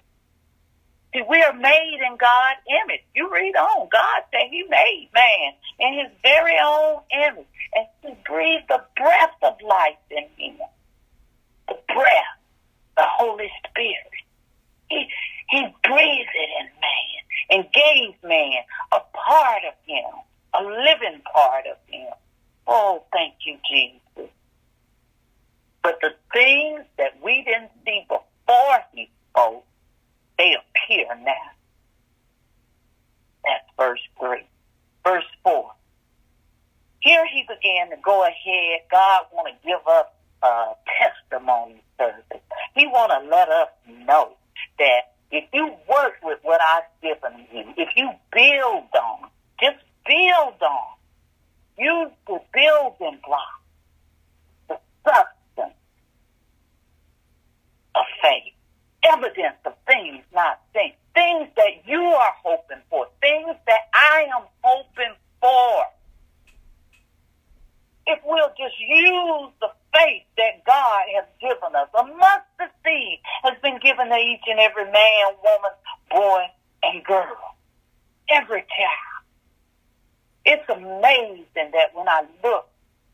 See, 1.12 1.22
we 1.28 1.42
are 1.42 1.52
made 1.52 1.98
in 2.06 2.16
God's 2.16 2.60
image. 2.84 3.02
You 3.14 3.28
read 3.32 3.56
on. 3.56 3.88
God 3.90 4.22
said 4.30 4.48
He 4.50 4.62
made 4.70 5.08
man 5.12 5.52
in 5.80 5.98
His 5.98 6.12
very 6.22 6.54
own 6.62 7.00
image. 7.12 7.46
And 7.74 7.86
He 8.02 8.14
breathed 8.24 8.66
the 8.68 8.80
breath 8.96 9.34
of 9.42 9.54
life 9.66 9.98
in 10.10 10.24
him. 10.36 10.58
The 11.66 11.74
breath, 11.88 12.38
the 12.96 13.04
Holy 13.04 13.50
Spirit. 13.68 14.20
He, 14.90 15.06
he 15.48 15.62
breathed 15.84 16.34
it 16.34 16.50
in 16.60 16.66
man 16.80 17.20
and 17.50 17.72
gave 17.72 18.14
man 18.28 18.62
a 18.92 19.00
part 19.16 19.62
of 19.66 19.74
Him, 19.86 20.04
a 20.54 20.62
living 20.62 21.22
part 21.32 21.64
of 21.66 21.76
Him. 21.86 22.12
Oh, 22.66 23.04
thank 23.12 23.34
you, 23.46 23.56
Jesus. 23.70 24.30
But 25.82 25.98
the 26.02 26.10
things 26.32 26.84
that 26.98 27.22
we 27.24 27.42
didn't 27.44 27.70
see 27.84 28.04
before 28.06 28.78
he 28.92 29.10
spoke, 29.30 29.64
they 30.38 30.54
appear 30.54 31.06
now. 31.24 31.32
That's 33.44 33.64
verse 33.78 34.00
3. 34.18 34.46
Verse 35.04 35.24
4. 35.42 35.70
Here 37.00 37.24
he 37.32 37.42
began 37.42 37.90
to 37.90 37.96
go 38.04 38.22
ahead. 38.22 38.80
God 38.90 39.22
want 39.32 39.48
to 39.48 39.66
give 39.66 39.80
us 39.86 40.06
a 40.42 40.74
testimony 41.00 41.82
service. 41.98 42.42
He 42.74 42.79
want 42.90 43.12
to 43.12 43.30
let 43.30 43.48
us 43.48 43.68
know 44.06 44.36
that 44.78 45.14
if 45.30 45.44
you 45.52 45.66
work 45.88 46.14
with 46.22 46.38
what 46.42 46.60
I've 46.60 46.90
given 47.02 47.46
you, 47.52 47.64
if 47.76 47.88
you 47.96 48.10
build 48.32 48.88
on, 48.94 49.30
just 49.60 49.78
build 50.06 50.60
on, 50.60 50.96
use 51.78 52.10
the 52.26 52.40
building 52.52 53.20
block, 53.24 53.60
the 54.68 54.78
substance 55.04 55.78
of 57.94 58.04
faith, 58.22 58.54
evidence 59.04 59.56
of 59.64 59.74
things 59.86 60.24
not 60.34 60.60
seen, 60.74 60.92
things 61.14 61.48
that 61.56 61.86
you 61.86 62.00
are 62.00 62.34
hoping 62.42 62.82
for, 62.88 63.06
things 63.20 63.56
that 63.66 63.80
I 63.94 64.26
am 64.36 64.46
hoping 64.62 65.14
for. 65.40 65.84
If 68.06 68.18
we'll 68.24 68.48
just 68.58 68.78
use 68.80 69.52
the 69.60 69.68
faith 69.92 70.22
that 70.36 70.64
God 70.66 71.02
has 71.16 71.26
given 71.40 71.74
us, 71.74 71.88
a 71.94 72.04
mustard 72.04 72.74
seed 72.84 73.20
has 73.42 73.54
been 73.62 73.78
given 73.80 74.08
to 74.08 74.16
each 74.16 74.44
and 74.46 74.60
every 74.60 74.84
man, 74.84 75.34
woman, 75.42 75.74
boy, 76.10 76.42
and 76.82 77.04
girl, 77.04 77.56
every 78.30 78.60
child. 78.60 79.20
It's 80.44 80.68
amazing 80.68 81.72
that 81.72 81.94
when 81.94 82.08
I 82.08 82.22
look 82.42 82.68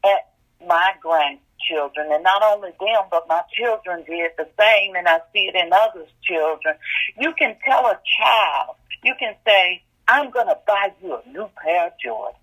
at 0.05 0.33
my 0.67 0.93
grand 1.01 1.39
children, 1.69 2.13
and 2.13 2.23
not 2.23 2.43
only 2.43 2.71
them, 2.79 3.05
but 3.11 3.27
my 3.29 3.43
children 3.53 4.05
did 4.07 4.33
the 4.39 4.49
same, 4.59 4.95
and 4.95 5.09
I 5.09 5.21
see 5.33 5.51
it 5.53 5.55
in 5.55 5.73
others' 5.73 6.11
children. 6.23 6.77
You 7.19 7.33
can 7.33 7.57
tell 7.65 7.87
a 7.87 7.99
child, 8.21 8.77
you 9.03 9.15
can 9.19 9.35
say, 9.45 9.83
I'm 10.09 10.31
going 10.31 10.47
to 10.47 10.59
buy 10.67 10.93
you 11.03 11.17
a 11.17 11.29
new 11.29 11.49
pair 11.63 11.89
of 11.89 11.93
Jordans 12.05 12.37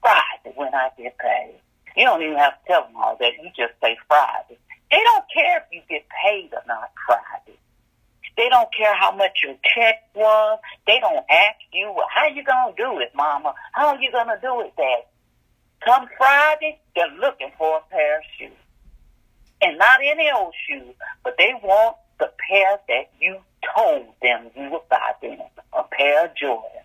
Friday 0.00 0.54
when 0.54 0.74
I 0.74 0.90
get 0.98 1.16
paid. 1.18 1.60
You 1.96 2.04
don't 2.04 2.22
even 2.22 2.38
have 2.38 2.54
to 2.54 2.66
tell 2.66 2.84
them 2.84 2.96
all 2.96 3.16
that. 3.20 3.32
You 3.42 3.50
just 3.56 3.74
say 3.82 3.96
Friday. 4.08 4.58
They 4.90 5.00
don't 5.04 5.24
care 5.32 5.58
if 5.58 5.64
you 5.72 5.82
get 5.88 6.04
paid 6.08 6.50
or 6.52 6.62
not 6.66 6.90
Friday. 7.06 7.58
They 8.36 8.48
don't 8.48 8.68
care 8.74 8.94
how 8.94 9.14
much 9.14 9.40
your 9.44 9.56
check 9.74 10.08
was. 10.14 10.58
They 10.86 10.98
don't 11.00 11.24
ask 11.30 11.58
you, 11.72 11.92
well, 11.94 12.06
how 12.12 12.28
you 12.28 12.44
going 12.44 12.74
to 12.74 12.82
do 12.82 12.98
it, 13.00 13.12
mama? 13.14 13.54
How 13.72 13.98
you 13.98 14.10
going 14.10 14.28
to 14.28 14.38
do 14.40 14.60
it, 14.62 14.72
dad? 14.76 15.04
Come 15.84 16.08
Friday, 16.16 16.78
they're 16.94 17.14
looking 17.20 17.50
for 17.58 17.78
a 17.78 17.90
pair 17.90 18.18
of 18.18 18.24
shoes. 18.38 18.52
And 19.60 19.78
not 19.78 20.00
any 20.02 20.30
old 20.34 20.54
shoes, 20.68 20.94
but 21.24 21.36
they 21.38 21.52
want 21.62 21.96
the 22.18 22.30
pair 22.48 22.78
that 22.88 23.10
you 23.20 23.38
told 23.76 24.06
them 24.22 24.50
you 24.56 24.70
would 24.70 24.88
buy 24.88 25.12
them, 25.20 25.38
a 25.72 25.82
pair 25.84 26.24
of 26.24 26.30
Jordans. 26.34 26.81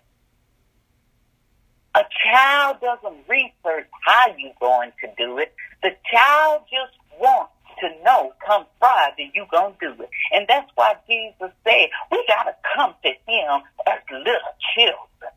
A 1.98 2.06
child 2.30 2.76
doesn't 2.80 3.28
research 3.28 3.88
how 4.06 4.26
you're 4.38 4.52
going 4.60 4.92
to 5.00 5.08
do 5.18 5.38
it. 5.38 5.52
The 5.82 5.90
child 6.12 6.62
just 6.70 6.94
wants 7.18 7.52
to 7.80 7.88
know 8.04 8.32
come 8.46 8.66
Friday 8.78 9.32
you 9.34 9.46
gonna 9.50 9.74
do 9.80 9.90
it. 10.02 10.10
And 10.32 10.46
that's 10.48 10.70
why 10.76 10.94
Jesus 11.08 11.50
said 11.64 11.88
we 12.12 12.24
gotta 12.28 12.54
come 12.76 12.94
to 13.02 13.08
him 13.08 13.62
as 13.88 13.98
little 14.12 14.54
children. 14.76 15.32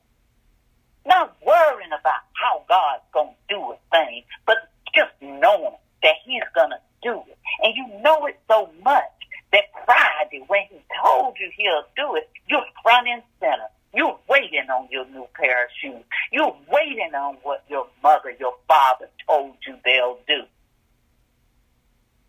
Not 1.04 1.36
worrying 1.44 1.98
about 2.00 2.22
how 2.34 2.64
God's 2.70 3.10
going 3.12 3.34
to 3.34 3.56
do 3.56 3.60
a 3.74 3.78
thing, 3.90 4.24
but 4.46 4.58
just 4.94 5.14
knowing 5.20 5.78
that 6.04 6.16
He's 6.24 6.44
going 6.54 6.70
to 6.70 6.82
do 7.02 7.24
it. 7.28 7.38
And 7.64 7.74
you 7.76 7.88
know 8.04 8.28
it 8.28 8.40
so 8.48 8.70
much 8.84 9.10
that 9.52 9.66
Friday, 9.86 10.44
when 10.46 10.62
He 10.70 10.78
told 11.04 11.38
you 11.40 11.50
He'll 11.58 11.86
do 11.98 12.16
it, 12.18 12.30
you're 12.48 12.66
front 12.84 13.08
and 13.08 13.24
center. 13.40 13.70
You're 13.94 14.18
waiting 14.30 14.70
on 14.70 14.88
your 14.90 15.06
new 15.08 15.28
pair 15.36 15.66
of 15.66 15.70
shoes. 15.82 16.04
You're 16.32 16.56
waiting 16.72 17.14
on 17.14 17.38
what 17.44 17.64
your 17.70 17.88
mother, 18.02 18.32
your 18.40 18.56
father 18.68 19.10
told 19.28 19.56
you 19.68 19.76
they'll 19.84 20.20
do. 20.28 20.44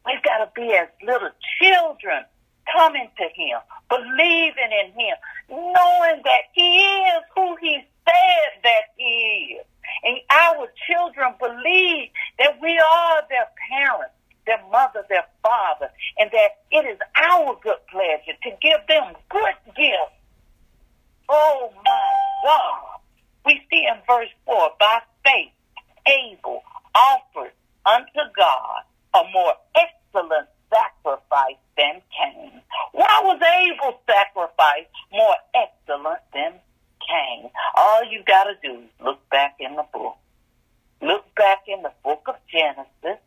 We've 0.04 0.22
got 0.22 0.38
to 0.38 0.50
be 0.54 0.74
as 0.74 0.88
little 1.06 1.30
children 1.60 2.24
coming 2.76 3.08
to 3.16 3.24
Him, 3.34 3.58
believing 3.88 4.72
in 4.84 4.92
Him, 4.92 5.16
knowing 5.48 6.22
that 6.24 6.50
He 6.52 6.78
is 6.78 7.22
who 7.34 7.56
He 7.60 7.78
said 8.04 8.62
that 8.64 8.82
He 8.96 9.58
is. 9.60 9.66
And 10.04 10.18
our 10.30 10.66
children 10.90 11.34
believe 11.38 12.10
that 12.38 12.60
we 12.60 12.76
are 12.78 13.22
their 13.28 13.46
parents, 13.70 14.14
their 14.46 14.62
mother, 14.72 15.04
their 15.08 15.26
father, 15.42 15.90
and 16.18 16.30
that 16.32 16.62
it 16.72 16.86
is 16.86 16.98
our 17.16 17.56
good 17.62 17.78
pleasure 17.88 18.36
to 18.42 18.50
give 18.60 18.80
them 18.88 19.14
good 19.30 19.54
gifts. 19.76 20.21
Oh 21.28 21.72
my 21.84 22.12
God. 22.44 23.00
We 23.44 23.60
see 23.70 23.86
in 23.86 24.00
verse 24.06 24.30
4, 24.46 24.70
by 24.78 25.00
faith, 25.24 25.52
Abel 26.06 26.62
offered 26.94 27.52
unto 27.86 28.20
God 28.36 28.82
a 29.14 29.22
more 29.32 29.54
excellent 29.74 30.48
sacrifice 30.70 31.60
than 31.76 32.00
Cain. 32.10 32.60
Why 32.92 33.20
was 33.24 33.40
Abel's 33.42 34.00
sacrifice 34.06 34.86
more 35.12 35.34
excellent 35.54 36.20
than 36.32 36.52
Cain? 37.06 37.50
All 37.74 38.04
you 38.04 38.22
got 38.26 38.44
to 38.44 38.54
do 38.62 38.80
is 38.80 38.90
look 39.04 39.28
back 39.30 39.56
in 39.60 39.76
the 39.76 39.84
book. 39.92 40.16
Look 41.00 41.34
back 41.34 41.64
in 41.66 41.82
the 41.82 41.92
book 42.04 42.22
of 42.28 42.36
Genesis, 42.50 43.20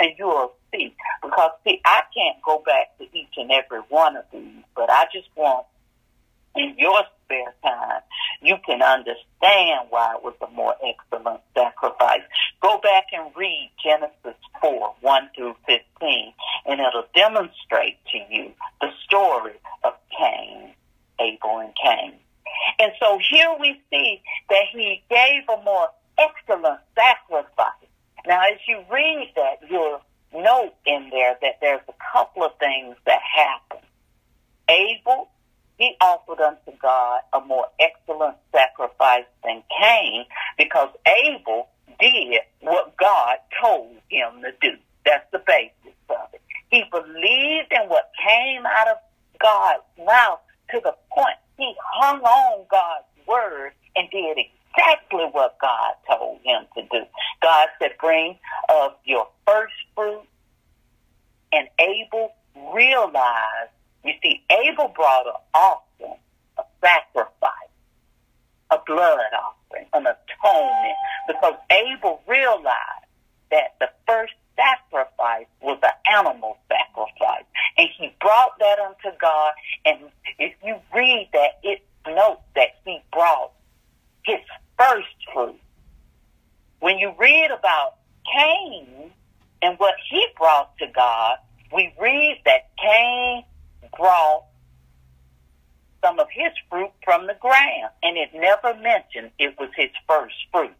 and 0.00 0.10
you 0.18 0.26
will 0.26 0.52
see. 0.72 0.94
Because, 1.22 1.52
see, 1.64 1.80
I 1.84 2.02
can't 2.14 2.42
go 2.44 2.62
back 2.66 2.98
to 2.98 3.04
each 3.16 3.34
and 3.36 3.50
every 3.52 3.80
one 3.88 4.16
of 4.16 4.24
these, 4.32 4.64
but 4.74 4.90
I 4.90 5.04
just 5.12 5.28
want 5.36 5.66
in 6.56 6.74
your 6.76 7.00
spare 7.32 7.54
time, 7.62 8.02
you 8.40 8.56
can 8.64 8.82
understand 8.82 9.88
why 9.90 10.14
it 10.14 10.22
was 10.22 10.34
a 10.42 10.50
more 10.52 10.74
excellent 10.84 11.40
sacrifice. 11.54 12.22
Go 12.60 12.78
back 12.82 13.06
and 13.12 13.32
read 13.36 13.70
Genesis 13.82 14.40
4, 14.60 14.94
1 15.00 15.30
through 15.34 15.54
15, 15.66 16.32
and 16.66 16.80
it'll 16.80 17.06
demonstrate 17.14 17.98
to 18.12 18.18
you 18.30 18.52
the 18.80 18.88
story 19.04 19.54
of 19.84 19.94
Cain, 20.18 20.72
Abel 21.20 21.58
and 21.58 21.72
Cain. 21.82 22.14
And 22.78 22.92
so 23.00 23.18
here 23.30 23.54
we 23.58 23.80
see 23.90 24.20
that 24.50 24.64
he 24.72 25.02
gave 25.08 25.42
a 25.48 25.62
more 25.64 25.88
excellent 26.18 26.80
sacrifice. 26.94 27.72
Now, 28.26 28.42
as 28.42 28.58
you 28.68 28.84
read 28.90 29.32
that, 29.36 29.68
you'll 29.68 30.00
note 30.34 30.74
in 30.86 31.10
there 31.10 31.36
that 31.42 31.58
there's 31.60 31.80
a 31.88 31.94
couple 32.12 32.44
of 32.44 32.52
things 32.58 32.96
that 33.06 33.20
happen. 33.22 33.84
Abel 34.68 35.28
he 35.82 35.96
offered 36.00 36.40
unto 36.40 36.78
God 36.80 37.22
a 37.32 37.40
more 37.40 37.66
excellent 37.80 38.36
sacrifice 38.52 39.24
than 39.42 39.64
Cain 39.80 40.24
because 40.56 40.90
Abel 41.26 41.70
did 41.98 42.40
what 42.60 42.96
God 42.96 43.38
told 43.60 43.96
him 44.08 44.42
to 44.42 44.52
do. 44.60 44.76
That's 45.04 45.26
the 45.32 45.42
basis 45.44 45.98
of 46.08 46.28
it. 46.32 46.40
He 46.70 46.84
believed 46.88 47.72
in 47.72 47.88
what 47.88 48.12
came 48.24 48.64
out 48.64 48.86
of 48.90 48.96
God's 49.40 49.82
mouth 50.06 50.38
to 50.70 50.80
the 50.84 50.94
point 51.12 51.36
he 51.58 51.74
hung 51.94 52.20
on 52.20 52.64
God's 52.70 53.26
word 53.26 53.72
and 53.96 54.08
did 54.10 54.38
exactly 54.38 55.24
what 55.32 55.58
God 55.60 55.94
told 56.08 56.38
him 56.44 56.62
to 56.76 56.82
do. 56.92 57.04
God 57.42 57.68
said, 57.80 57.90
bring 58.00 58.38
of 58.68 58.92
your 59.04 59.26
first 59.48 59.74
fruit. 59.96 60.22
And 61.52 61.66
Abel 61.80 62.34
realized 62.72 63.72
you 64.04 64.12
see, 64.22 64.42
Abel 64.50 64.92
brought 64.94 65.26
an 65.26 65.40
offering, 65.54 66.18
a 66.58 66.62
sacrifice, 66.80 67.72
a 68.70 68.78
blood 68.86 69.20
offering, 69.32 69.86
an 69.92 70.06
atonement, 70.06 70.96
because 71.26 71.54
Abel 71.70 72.20
realized 72.26 73.06
that 73.50 73.74
the 73.80 73.88
first 74.06 74.32
sacrifice 74.56 75.46
was 75.60 75.78
an 75.82 76.18
animal 76.18 76.58
sacrifice. 76.68 77.44
And 77.78 77.88
he 77.98 78.14
brought 78.20 78.58
that 78.58 78.78
unto 78.78 79.16
God. 79.20 79.52
And 79.84 79.98
if 80.38 80.54
you 80.64 80.76
read 80.94 81.28
that, 81.32 81.60
it 81.62 81.82
notes 82.06 82.42
that 82.54 82.76
he 82.84 83.00
brought 83.12 83.52
his 84.24 84.38
first 84.78 85.08
fruit. 85.32 85.60
When 86.80 86.98
you 86.98 87.14
read 87.18 87.50
about 87.56 87.94
Cain 88.34 89.12
and 89.62 89.78
what 89.78 89.94
he 90.10 90.26
brought 90.36 90.76
to 90.78 90.86
God, 90.94 91.36
we 91.72 91.92
read 92.00 92.40
that 92.44 92.70
Cain 92.76 93.44
brought 93.96 94.44
some 96.02 96.18
of 96.18 96.26
his 96.30 96.52
fruit 96.68 96.90
from 97.04 97.26
the 97.26 97.36
ground, 97.40 97.90
and 98.02 98.16
it 98.16 98.30
never 98.34 98.74
mentioned 98.80 99.30
it 99.38 99.54
was 99.58 99.70
his 99.76 99.90
first 100.08 100.34
fruit. 100.52 100.74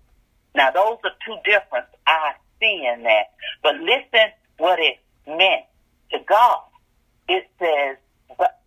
Now, 0.55 0.70
those 0.70 0.98
are 1.05 1.12
two 1.25 1.37
different 1.44 1.87
I 2.07 2.33
see 2.61 2.87
in 2.92 3.05
that. 3.05 3.33
But 3.62 3.77
listen 3.77 4.33
what 4.59 4.79
it 4.79 4.98
meant 5.27 5.64
to 6.11 6.18
God. 6.29 6.64
It 7.29 7.48
says, 7.59 7.96
but, 8.37 8.61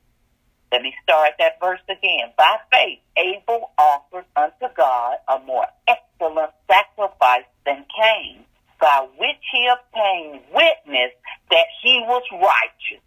let 0.71 0.81
me 0.81 0.93
start 1.03 1.33
that 1.39 1.59
verse 1.61 1.81
again. 1.89 2.33
By 2.37 2.57
faith, 2.71 2.99
Abel 3.17 3.71
offered 3.77 4.25
unto 4.35 4.73
God 4.75 5.17
a 5.27 5.39
more 5.45 5.67
excellent 5.87 6.51
sacrifice 6.67 7.45
than 7.65 7.85
Cain, 7.95 8.43
by 8.79 9.07
which 9.17 9.43
he 9.51 9.67
obtained 9.67 10.41
witness 10.53 11.11
that 11.51 11.65
he 11.83 12.03
was 12.07 12.23
righteous 12.31 13.04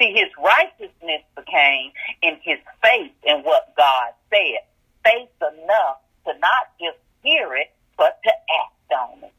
See, 0.00 0.12
his 0.14 0.30
righteousness 0.42 1.22
became 1.36 1.92
in 2.22 2.38
his 2.42 2.58
faith 2.82 3.12
in 3.22 3.42
what 3.42 3.74
God 3.76 4.12
said. 4.30 4.64
Faith 5.04 5.28
enough 5.42 5.98
to 6.26 6.32
not 6.38 6.72
just 6.80 6.96
hear 7.22 7.54
it, 7.54 7.70
but 7.98 8.18
to 8.24 8.30
act 8.30 8.92
on 8.98 9.24
it. 9.24 9.32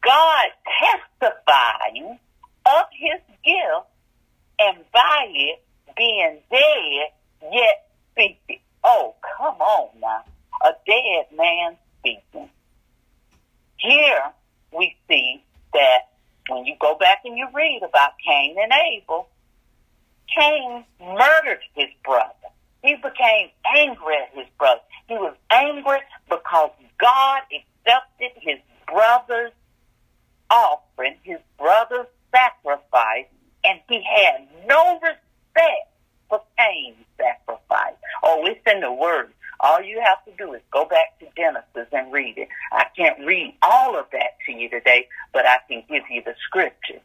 God 0.00 0.46
testifying 1.20 2.18
of 2.66 2.84
his 2.92 3.20
gift 3.44 3.88
and 4.60 4.78
by 4.92 5.26
it 5.30 5.64
being 5.96 6.38
dead 6.48 7.52
yet 7.52 7.88
speaking. 8.12 8.60
Oh, 8.84 9.16
come 9.36 9.56
on 9.56 9.88
now. 10.00 10.22
A 10.64 10.70
dead 10.86 11.36
man 11.36 11.76
speaking. 11.98 12.48
Here 13.78 14.30
we 14.76 14.96
see 15.08 15.42
that 15.72 15.98
when 16.48 16.66
you 16.66 16.76
go 16.80 16.96
back 16.98 17.22
and 17.24 17.36
you 17.36 17.48
read 17.52 17.82
about 17.82 18.12
Cain 18.24 18.56
and 18.62 18.72
Abel, 18.72 19.28
Cain 20.36 20.84
murdered 21.00 21.60
his 21.74 21.88
brother. 22.04 22.32
He 22.82 22.96
became 22.96 23.50
angry 23.76 24.16
at 24.16 24.36
his 24.36 24.48
brother. 24.58 24.80
He 25.06 25.14
was 25.14 25.34
angry 25.50 25.98
because 26.28 26.70
God 26.98 27.42
accepted 27.52 28.32
his 28.40 28.58
brother's 28.86 29.52
offering, 30.50 31.16
his 31.22 31.38
brother's 31.58 32.06
sacrifice, 32.34 33.26
and 33.64 33.80
he 33.88 34.02
had 34.02 34.46
no 34.68 34.94
respect 34.94 35.88
for 36.28 36.42
Cain's 36.58 36.96
sacrifice. 37.16 37.94
Oh, 38.22 38.44
it's 38.46 38.60
in 38.66 38.80
the 38.80 38.92
Word. 38.92 39.32
All 39.60 39.80
you 39.80 40.02
have 40.04 40.24
to 40.24 40.32
do 40.36 40.54
is 40.54 40.62
go 40.72 40.84
back 40.84 41.18
to 41.20 41.26
Genesis 41.36 41.86
and 41.92 42.12
read 42.12 42.36
it. 42.36 42.48
I 42.72 42.86
can't 42.96 43.24
read 43.24 43.54
all 43.62 43.96
of 43.96 44.06
that 44.12 44.38
to 44.46 44.52
you 44.52 44.68
today, 44.68 45.06
but 45.32 45.46
I 45.46 45.58
can 45.68 45.84
give 45.88 46.02
you 46.10 46.22
the 46.24 46.34
scripture. 46.44 47.00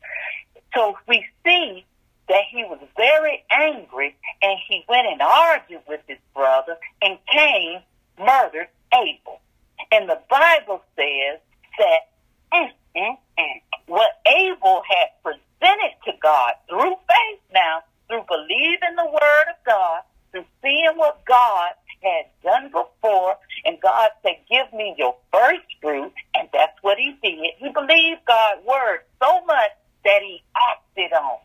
So 0.73 0.97
we 1.07 1.23
see 1.45 1.85
that 2.27 2.43
he 2.49 2.63
was 2.63 2.79
very 2.95 3.43
angry 3.51 4.15
and 4.41 4.59
he 4.67 4.83
went 4.87 5.07
and 5.07 5.21
argued 5.21 5.81
with 5.87 6.01
his 6.07 6.17
brother 6.33 6.77
and 7.01 7.17
Cain 7.31 7.81
murdered 8.19 8.67
Abel. 8.93 9.39
And 9.91 10.09
the 10.09 10.19
Bible 10.29 10.83
says 10.95 11.39
that 11.77 12.09
mm, 12.53 12.69
mm, 12.95 13.17
mm, 13.39 13.61
what 13.87 14.09
Abel 14.25 14.81
had 14.87 15.09
presented 15.23 15.95
to 16.05 16.11
God 16.21 16.53
through 16.69 16.95
faith 17.07 17.41
now, 17.53 17.81
through 18.07 18.23
believing 18.27 18.95
the 18.95 19.05
word 19.05 19.45
of 19.49 19.65
God, 19.65 20.01
through 20.31 20.45
seeing 20.61 20.95
what 20.95 21.23
God 21.25 21.71
had 22.03 22.25
done 22.43 22.71
before, 22.71 23.35
and 23.65 23.79
God 23.81 24.09
said, 24.21 24.37
give 24.49 24.71
me 24.73 24.95
your 24.97 25.15
first 25.31 25.65
fruit, 25.81 26.13
and 26.35 26.47
that's 26.53 26.77
what 26.81 26.97
he 26.97 27.15
did. 27.23 27.53
He 27.57 27.69
believed 27.69 28.21
God's 28.27 28.65
word 28.65 28.99
so 29.21 29.45
much 29.45 29.71
that 30.03 30.21
he 30.21 30.43
acted 30.55 31.13
on 31.13 31.39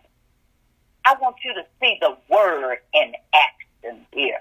I 1.05 1.15
want 1.21 1.37
you 1.45 1.55
to 1.55 1.65
see 1.81 1.99
the 2.01 2.17
word 2.29 2.79
in 2.95 3.13
action 3.35 4.07
here. 4.13 4.41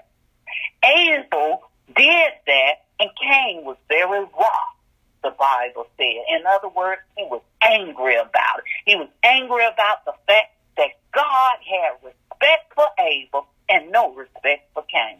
Abel 0.84 1.62
did 1.94 2.32
that 2.46 2.74
and 3.00 3.10
Cain 3.20 3.64
was 3.64 3.76
very 3.88 4.20
wroth, 4.20 4.78
the 5.22 5.30
Bible 5.30 5.86
said. 5.96 6.38
In 6.38 6.46
other 6.46 6.68
words, 6.68 7.00
he 7.16 7.24
was 7.24 7.42
angry 7.62 8.16
about 8.16 8.58
it. 8.58 8.64
He 8.84 8.96
was 8.96 9.08
angry 9.24 9.64
about 9.66 10.04
the 10.04 10.14
fact 10.26 10.54
that 10.76 10.90
God 11.12 11.56
had 11.66 12.04
respect 12.04 12.72
for 12.74 12.86
Abel 12.98 13.46
and 13.68 13.90
no 13.90 14.14
respect 14.14 14.70
for 14.74 14.84
Cain. 14.84 15.18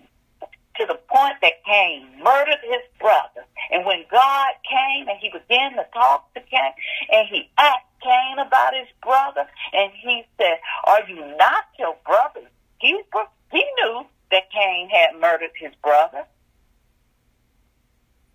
To 0.78 0.86
the 0.86 0.98
point 1.08 1.34
that 1.42 1.64
Cain 1.66 2.08
murdered 2.24 2.60
his 2.64 2.80
brother 2.98 3.44
And 3.70 3.84
when 3.84 4.04
God 4.10 4.48
came 4.68 5.08
and 5.08 5.18
he 5.18 5.28
began 5.28 5.72
to 5.72 5.86
talk 5.92 6.32
to 6.34 6.40
Cain, 6.40 6.72
and 7.10 7.28
he 7.28 7.50
asked 7.58 7.86
Cain 8.02 8.38
about 8.38 8.74
his 8.74 8.88
brother, 9.02 9.46
and 9.72 9.92
he 9.92 10.24
said, 10.38 10.58
Are 10.84 11.02
you 11.08 11.36
not 11.36 11.64
your 11.78 11.96
brother's 12.04 12.50
keeper? 12.80 13.24
He 13.50 13.64
knew 13.78 14.06
that 14.30 14.50
Cain 14.50 14.88
had 14.88 15.20
murdered 15.20 15.52
his 15.56 15.72
brother. 15.82 16.24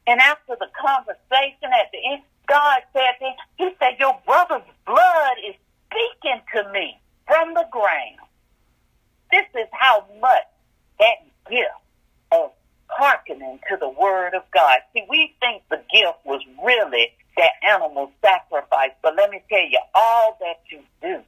And 0.06 0.20
after 0.22 0.56
the 0.60 0.70
conversation 0.80 1.70
at 1.74 1.92
the 1.92 2.00
end, 2.14 2.22
God 2.48 2.82
said 2.94 3.14
to 3.20 3.26
him, 3.26 3.34
He 3.58 3.70
said, 3.80 4.00
Your 4.00 4.18
brother's 4.26 4.68
blood 4.86 5.38
is 5.46 5.56
speaking 5.90 6.42
to 6.56 6.72
me 6.72 7.00
from 7.28 7.54
the 7.54 7.66
ground. 7.72 8.22
This 9.32 9.46
is 9.56 9.68
how 9.74 10.06
much 10.22 10.48
that 11.00 11.18
gift 11.50 11.72
hearkening 12.98 13.60
to 13.70 13.78
the 13.80 13.90
word 13.90 14.34
of 14.34 14.44
God. 14.54 14.80
See, 14.94 15.06
we 15.10 15.36
think 15.40 15.64
the 15.70 15.82
gift 15.94 16.20
was 16.26 16.42
really 16.64 17.14
that 17.38 17.52
animal 17.64 18.12
sacrifice, 18.22 18.92
but 19.02 19.16
let 19.16 19.30
me 19.30 19.42
tell 19.50 19.60
you, 19.60 19.80
all 19.94 20.38
that 20.40 20.60
you 20.72 20.80
do 21.02 21.22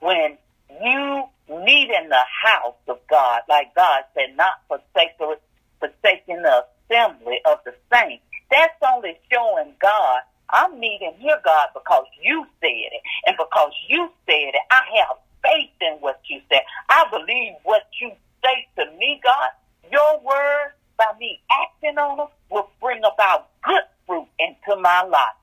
when 0.00 0.38
you 0.82 1.24
meet 1.48 1.90
in 1.90 2.08
the 2.08 2.24
house 2.44 2.78
of 2.88 2.98
God, 3.10 3.42
like 3.48 3.74
God 3.74 4.04
said, 4.14 4.36
not 4.36 4.62
forsaking, 4.68 5.36
forsaking 5.80 6.42
the 6.42 6.64
assembly 6.88 7.40
of 7.44 7.58
the 7.64 7.74
saints, 7.92 8.22
that's 8.50 8.74
only 8.82 9.18
showing 9.30 9.74
God 9.80 10.20
I'm 10.50 10.78
meeting 10.78 11.14
here, 11.18 11.40
God, 11.44 11.68
because 11.74 12.04
you 12.22 12.46
said 12.60 12.68
it. 12.68 13.02
And 13.26 13.36
because 13.36 13.72
you 13.88 14.08
said 14.26 14.54
it, 14.54 14.64
I 14.70 14.82
have 14.98 15.16
faith 15.42 15.74
in 15.80 15.98
what 16.00 16.20
you 16.28 16.40
said. 16.48 16.62
I 16.88 17.04
believe 17.10 17.54
what 17.64 17.82
you 18.00 18.12
say 18.44 18.66
to 18.78 18.90
me, 18.96 19.20
God. 19.22 19.50
Your 19.90 20.20
word, 20.20 20.72
by 20.96 21.06
me 21.18 21.40
acting 21.50 21.98
on 21.98 22.18
them, 22.18 22.28
will 22.50 22.68
bring 22.80 23.00
about 23.04 23.48
good 23.64 23.82
fruit 24.06 24.28
into 24.38 24.80
my 24.80 25.02
life. 25.02 25.36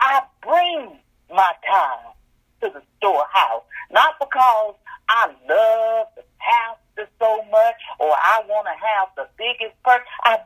I 0.00 0.22
bring 0.42 0.98
my 1.32 1.52
time 1.66 2.14
to 2.62 2.70
the 2.72 2.82
storehouse, 2.96 3.62
not 3.90 4.14
because 4.18 4.74
I 5.08 5.26
love 5.48 6.06
the 6.16 6.24
pastor 6.38 7.10
so 7.18 7.42
much 7.50 7.76
or 7.98 8.12
I 8.12 8.42
want 8.48 8.66
to 8.66 8.76
have 8.78 9.08
the 9.16 9.28
biggest 9.36 9.80
purse. 9.84 10.02
I 10.24 10.38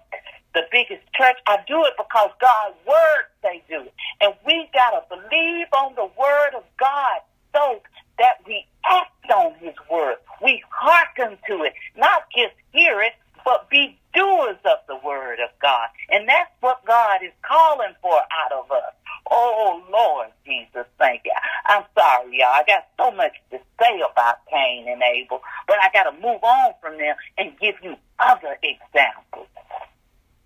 the 0.55 0.63
biggest 0.71 1.03
church. 1.15 1.37
I 1.47 1.59
do 1.67 1.85
it 1.85 1.95
because 1.99 2.31
God's 2.41 2.79
word 2.87 3.25
say 3.43 3.63
do 3.69 3.83
it. 3.83 3.95
And 4.21 4.33
we 4.47 4.71
got 4.73 4.91
to 4.95 5.03
believe 5.11 5.67
on 5.77 5.95
the 5.97 6.09
word 6.17 6.55
of 6.57 6.65
God 6.79 7.21
so 7.53 7.83
that 8.19 8.39
we 8.47 8.67
act 8.85 9.31
on 9.35 9.55
his 9.61 9.75
word. 9.91 10.17
We 10.43 10.63
hearken 10.71 11.39
to 11.49 11.63
it, 11.65 11.75
not 11.97 12.25
just 12.37 12.55
hear 12.73 13.01
it, 13.03 13.13
but 13.45 13.69
be 13.69 13.99
doers 14.15 14.57
of 14.65 14.79
the 14.89 14.97
word 15.05 15.39
of 15.41 15.51
God. 15.61 15.89
And 16.11 16.29
that's 16.29 16.51
what 16.61 16.85
God 16.87 17.21
is 17.23 17.33
calling 17.43 17.95
for 18.01 18.17
out 18.17 18.53
of 18.53 18.71
us. 18.71 18.95
Oh, 19.31 19.83
Lord 19.91 20.29
Jesus, 20.45 20.87
thank 20.99 21.23
you. 21.25 21.33
I'm 21.67 21.85
sorry, 21.97 22.39
y'all. 22.39 22.49
I 22.49 22.65
got 22.67 22.87
so 22.99 23.11
much 23.11 23.33
to 23.51 23.59
say 23.81 24.01
about 24.11 24.47
Cain 24.51 24.87
and 24.89 25.03
Abel, 25.03 25.41
but 25.67 25.77
I 25.83 25.91
got 25.93 26.11
to 26.11 26.13
move 26.13 26.43
on 26.43 26.75
from 26.81 26.99
them 26.99 27.17
and 27.39 27.59
give 27.59 27.75
you 27.83 27.97
other 28.19 28.57
examples. 28.63 29.49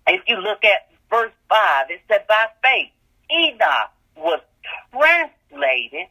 If 0.07 0.21
you 0.27 0.37
look 0.37 0.63
at 0.63 0.89
verse 1.09 1.33
5, 1.49 1.85
it 1.89 2.01
said, 2.07 2.25
By 2.27 2.47
faith, 2.63 2.91
Enoch 3.31 3.91
was 4.15 4.41
translated 4.91 6.07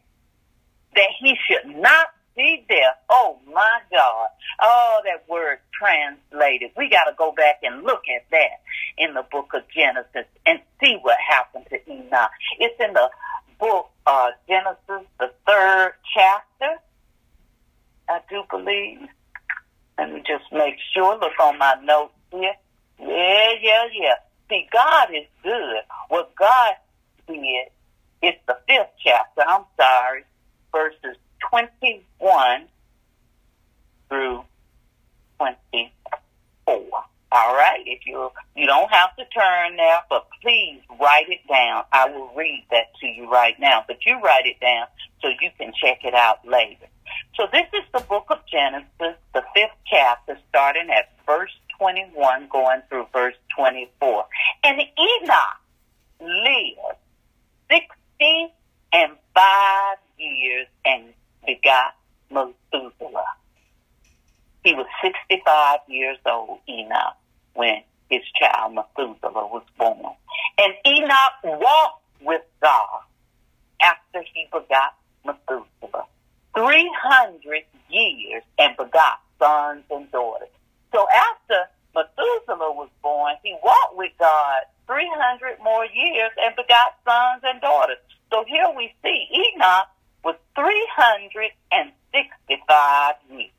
that 0.95 1.09
he 1.19 1.35
should 1.47 1.75
not 1.75 2.07
see 2.35 2.65
death. 2.69 2.97
Oh, 3.09 3.37
my 3.47 3.79
God. 3.91 4.27
Oh, 4.61 5.01
that 5.05 5.27
word 5.29 5.59
translated. 5.77 6.71
We 6.77 6.89
got 6.89 7.05
to 7.05 7.15
go 7.17 7.31
back 7.31 7.59
and 7.63 7.83
look 7.83 8.03
at 8.13 8.25
that 8.31 8.61
in 8.97 9.13
the 9.13 9.23
book 9.31 9.51
of 9.53 9.63
Genesis 9.75 10.25
and 10.45 10.59
see 10.81 10.97
what 11.01 11.17
happened 11.27 11.65
to 11.69 11.91
Enoch. 11.91 12.31
It's 12.59 12.75
in 12.79 12.93
the 12.93 13.09
book 13.59 13.89
uh, 14.07 14.29
Genesis, 14.47 15.07
the 15.19 15.31
third 15.45 15.93
chapter, 16.15 16.81
I 18.07 18.21
do 18.29 18.43
believe. 18.49 19.07
Let 19.97 20.13
me 20.13 20.23
just 20.25 20.45
make 20.51 20.75
sure. 20.93 21.19
Look 21.19 21.33
on 21.41 21.57
my 21.57 21.75
notes 21.83 22.13
here. 22.31 22.53
Yeah, 22.99 23.51
yeah, 23.61 23.83
yeah. 23.93 24.13
See, 24.49 24.67
God 24.71 25.09
is 25.13 25.27
good. 25.43 25.81
What 26.07 26.33
God 26.35 26.73
did, 27.27 27.67
it's 28.21 28.39
the 28.47 28.57
fifth 28.67 28.91
chapter, 29.03 29.41
I'm 29.47 29.65
sorry, 29.77 30.23
verses 30.71 31.17
21 31.49 32.67
through 34.09 34.43
24. 35.37 36.81
All 37.31 37.53
right, 37.53 37.83
if 37.85 38.07
you 38.07 38.31
you 38.55 38.65
don't 38.65 38.91
have 38.91 39.15
to 39.17 39.23
turn 39.25 39.75
there, 39.75 39.99
but 40.09 40.27
please 40.41 40.81
write 40.99 41.29
it 41.29 41.47
down. 41.47 41.83
I 41.93 42.09
will 42.09 42.31
read 42.35 42.65
that 42.71 42.87
to 43.01 43.07
you 43.07 43.29
right 43.31 43.53
now, 43.59 43.85
but 43.87 43.97
you 44.03 44.19
write 44.19 44.47
it 44.47 44.59
down 44.59 44.87
so 45.21 45.27
you 45.39 45.49
can 45.57 45.71
check 45.79 45.99
it 46.03 46.15
out 46.15 46.45
later. 46.47 46.87
So 47.35 47.45
this 47.51 47.67
is 47.73 47.85
the 47.93 47.99
book 48.01 48.25
of 48.29 48.39
Genesis, 48.51 49.19
the 49.33 49.43
fifth 49.53 49.77
chapter, 49.85 50.39
starting 50.49 50.89
at 50.89 51.11
verse 51.27 51.51
21 51.77 52.47
going 52.51 52.81
through 52.89 53.05
verse 53.13 53.35
24. 53.55 54.25
And 54.63 54.81
Enoch 54.81 55.59
lived 56.19 56.97
60 57.69 58.53
and 58.91 59.11
5 59.35 59.97
years 60.17 60.67
and 60.83 61.05
begot 61.45 61.95
Methuselah. 62.29 63.23
He 64.63 64.73
was 64.73 64.87
65 65.49 65.79
years 65.87 66.17
old, 66.25 66.59
Enoch, 66.69 67.15
when 67.53 67.81
his 68.09 68.21
child 68.39 68.75
Methuselah 68.75 69.47
was 69.47 69.63
born. 69.77 70.15
And 70.57 70.73
Enoch 70.85 71.33
walked 71.43 72.03
with 72.21 72.41
God 72.61 73.01
after 73.81 74.21
he 74.33 74.47
begot 74.51 74.93
Methuselah. 75.25 76.05
300 76.55 77.63
years 77.89 78.43
and 78.57 78.75
begot 78.77 79.19
sons 79.39 79.83
and 79.89 80.11
daughters. 80.11 80.49
So 80.91 81.07
after 81.09 81.69
Methuselah 81.95 82.73
was 82.73 82.89
born, 83.01 83.35
he 83.43 83.55
walked 83.63 83.95
with 83.95 84.11
God 84.19 84.57
300 84.87 85.59
more 85.63 85.85
years 85.85 86.31
and 86.43 86.53
begot 86.55 86.97
sons 87.05 87.43
and 87.43 87.61
daughters. 87.61 87.99
So 88.31 88.43
here 88.47 88.69
we 88.75 88.91
see 89.03 89.27
Enoch 89.55 89.87
was 90.23 90.35
365 90.55 93.15
years. 93.31 93.51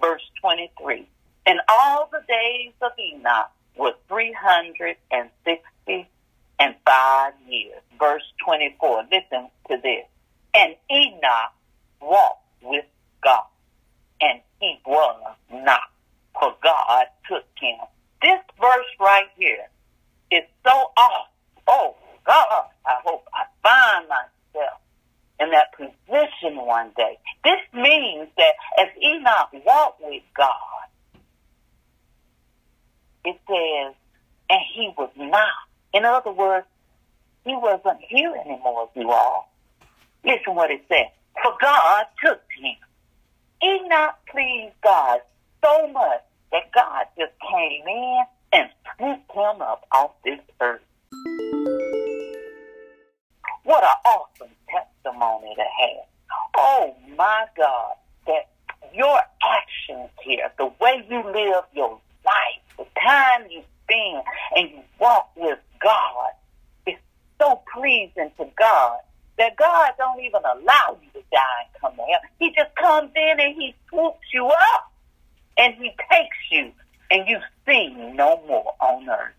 Verse 0.00 0.22
23. 0.40 1.08
And 1.46 1.60
all 1.68 2.08
the 2.10 2.22
days 2.28 2.72
of 2.82 2.92
Enoch 2.98 3.50
were 3.76 3.94
360 4.08 6.08
and 6.58 6.74
five 6.84 7.32
years. 7.48 7.80
Verse 7.98 8.24
24. 8.44 9.04
Listen 9.10 9.48
to 9.68 9.78
this. 9.82 10.04
And 10.54 10.76
Enoch 10.90 11.52
walked 12.00 12.44
with 12.62 12.84
God, 13.22 13.46
and 14.20 14.40
he 14.60 14.78
was 14.84 15.36
not 15.52 15.80
for 16.38 16.54
God 16.62 17.06
took 17.28 17.44
him. 17.60 17.78
This 18.20 18.40
verse 18.60 18.86
right 19.00 19.28
here 19.36 19.68
is 20.30 20.42
so 20.64 20.92
awesome. 20.96 21.28
Oh, 21.68 21.96
God, 22.24 22.66
I 22.84 23.00
hope 23.04 23.26
I 23.32 23.44
find 23.62 24.08
myself 24.08 24.80
in 25.40 25.50
that 25.50 25.72
position 25.76 26.56
one 26.64 26.90
day. 26.96 27.18
This 27.44 27.60
means 27.74 28.28
that 28.36 28.54
as 28.78 28.88
Enoch 29.02 29.52
walked 29.64 30.00
with 30.02 30.22
God, 30.36 30.86
it 33.24 33.40
says, 33.46 33.94
and 34.50 34.60
he 34.74 34.92
was 34.96 35.10
not. 35.16 35.48
In 35.94 36.04
other 36.04 36.32
words, 36.32 36.66
he 37.44 37.54
wasn't 37.54 38.00
here 38.08 38.34
anymore, 38.44 38.90
you 38.94 39.10
all. 39.10 39.50
Listen 40.24 40.54
what 40.54 40.70
it 40.70 40.82
says. 40.88 41.06
For 41.42 41.52
God 41.60 42.06
took 42.24 42.40
him. 42.60 42.76
Enoch 43.62 44.14
pleased 44.30 44.74
God 44.82 45.20
so 45.64 45.86
much 45.88 46.22
that 46.50 46.70
God 46.72 47.06
just 47.18 47.32
came 47.50 47.86
in 47.86 48.24
and 48.52 48.68
scooped 48.94 49.32
him 49.32 49.62
up 49.62 49.86
off 49.92 50.10
this 50.24 50.40
earth. 50.60 50.80
What 53.64 53.84
an 53.84 53.90
awesome 54.04 54.54
testimony 54.68 55.54
to 55.54 55.62
have. 55.62 56.06
Oh 56.56 56.94
my 57.16 57.46
God, 57.56 57.94
that 58.26 58.50
your 58.92 59.20
actions 59.42 60.10
here, 60.22 60.50
the 60.58 60.66
way 60.80 61.04
you 61.08 61.22
live 61.24 61.64
your 61.72 61.98
life, 62.24 62.76
the 62.76 62.86
time 63.00 63.46
you 63.48 63.62
spend 63.84 64.22
and 64.56 64.70
you 64.70 64.82
walk 64.98 65.30
with 65.36 65.58
God 65.82 66.30
is 66.86 66.96
so 67.40 67.62
pleasing 67.72 68.30
to 68.38 68.48
God 68.58 68.98
that 69.38 69.56
God 69.56 69.92
don't 69.96 70.20
even 70.20 70.42
allow 70.44 70.98
you 71.00 71.20
to 71.20 71.26
die 71.30 71.62
and 71.64 71.80
come 71.80 71.96
to. 71.96 72.02
He 72.38 72.52
just 72.52 72.74
comes 72.76 73.10
in 73.14 73.40
and 73.40 73.54
he 73.54 73.74
swoops 73.88 74.26
you 74.32 74.46
up 74.46 74.91
and 75.58 75.74
he 75.74 75.90
takes 76.10 76.36
you 76.50 76.72
and 77.10 77.28
you 77.28 77.38
see 77.66 77.88
no 78.14 78.42
more 78.46 78.72
on 78.80 79.08
earth. 79.08 79.34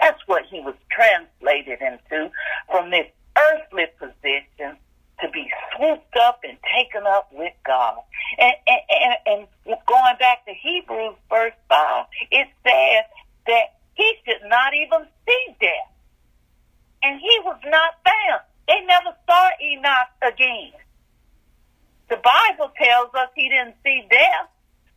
That's 0.00 0.20
what 0.26 0.42
he 0.50 0.60
was 0.60 0.74
translated 0.90 1.80
into 1.80 2.30
from 2.70 2.90
this 2.90 3.06
earthly 3.36 3.86
position 3.98 4.76
to 5.20 5.30
be 5.30 5.48
swooped 5.76 6.16
up 6.16 6.40
and 6.42 6.58
taken 6.74 7.06
up 7.06 7.30
with 7.32 7.52
God. 7.64 7.98
And, 8.38 8.54
and, 8.66 9.16
and, 9.26 9.46
going 9.86 10.16
back 10.18 10.44
to 10.46 10.52
Hebrews 10.52 11.14
verse 11.30 11.54
5, 11.68 12.06
it 12.30 12.48
says 12.66 13.04
that 13.46 13.78
he 13.94 14.14
should 14.24 14.48
not 14.48 14.74
even 14.74 15.06
see 15.26 15.56
death. 15.60 15.92
And 17.02 17.20
he 17.20 17.38
was 17.44 17.58
not 17.66 17.94
found. 18.02 18.42
They 18.66 18.80
never 18.86 19.14
saw 19.28 19.48
Enoch 19.62 20.08
again. 20.22 20.72
The 22.08 22.16
Bible 22.16 22.72
tells 22.76 23.14
us 23.14 23.28
he 23.36 23.48
didn't 23.48 23.76
see 23.84 24.06
death 24.10 24.48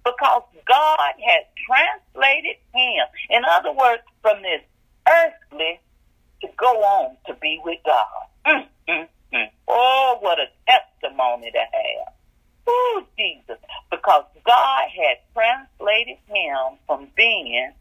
because 0.08 0.44
God 0.66 1.12
had 1.20 1.44
translated 1.68 2.56
him. 2.74 3.06
In 3.30 3.42
other 3.44 3.74
words, 3.74 4.02
from 4.22 4.42
this 4.42 4.62
earthly 5.08 5.80
to 6.42 6.48
go 6.58 6.82
on 6.82 7.18
to 7.28 7.34
be 7.42 7.60
with 7.64 7.80
God. 7.86 8.06
Mm, 8.46 8.68
mm, 8.88 9.08
mm. 9.34 9.50
Oh, 9.68 10.18
what 10.22 10.40
a 10.40 10.48
testimony 10.66 11.52
to 11.52 11.60
have. 11.60 12.14
Oh, 12.68 13.04
Jesus. 13.18 13.58
Because 13.92 14.24
God 14.46 14.84
had 14.96 15.18
translated 15.34 16.18
him 16.28 16.78
from 16.86 17.08
being, 17.16 17.74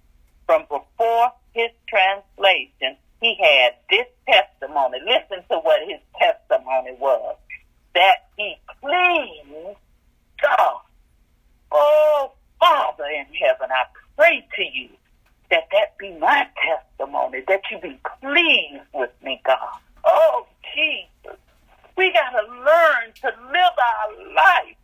from 0.46 0.62
before 0.62 1.32
his 1.52 1.70
translation, 1.88 2.96
he 3.20 3.36
had 3.40 3.74
this 3.90 4.06
testimony. 4.28 4.98
Listen 5.04 5.44
to 5.50 5.58
what 5.58 5.80
his 5.88 6.00
testimony 6.18 6.96
was. 6.98 7.36
That 7.94 8.28
he 8.36 8.56
pleased 8.80 9.76
God. 10.42 10.80
Oh, 11.72 12.32
Father 12.60 13.04
in 13.04 13.26
heaven, 13.34 13.68
I 13.70 13.84
pray 14.16 14.46
to 14.56 14.62
you 14.62 14.88
that 15.50 15.68
that 15.72 15.96
be 15.98 16.12
my 16.18 16.46
testimony, 16.64 17.42
that 17.48 17.60
you 17.70 17.78
be 17.78 17.98
pleased 18.20 18.84
with 18.92 19.10
me, 19.22 19.40
God. 19.44 19.78
Oh, 20.04 20.46
Jesus. 20.74 21.38
We 21.96 22.12
got 22.12 22.30
to 22.30 22.46
learn 22.52 23.12
to 23.22 23.26
live 23.26 23.76
our 23.78 24.34
life 24.34 24.76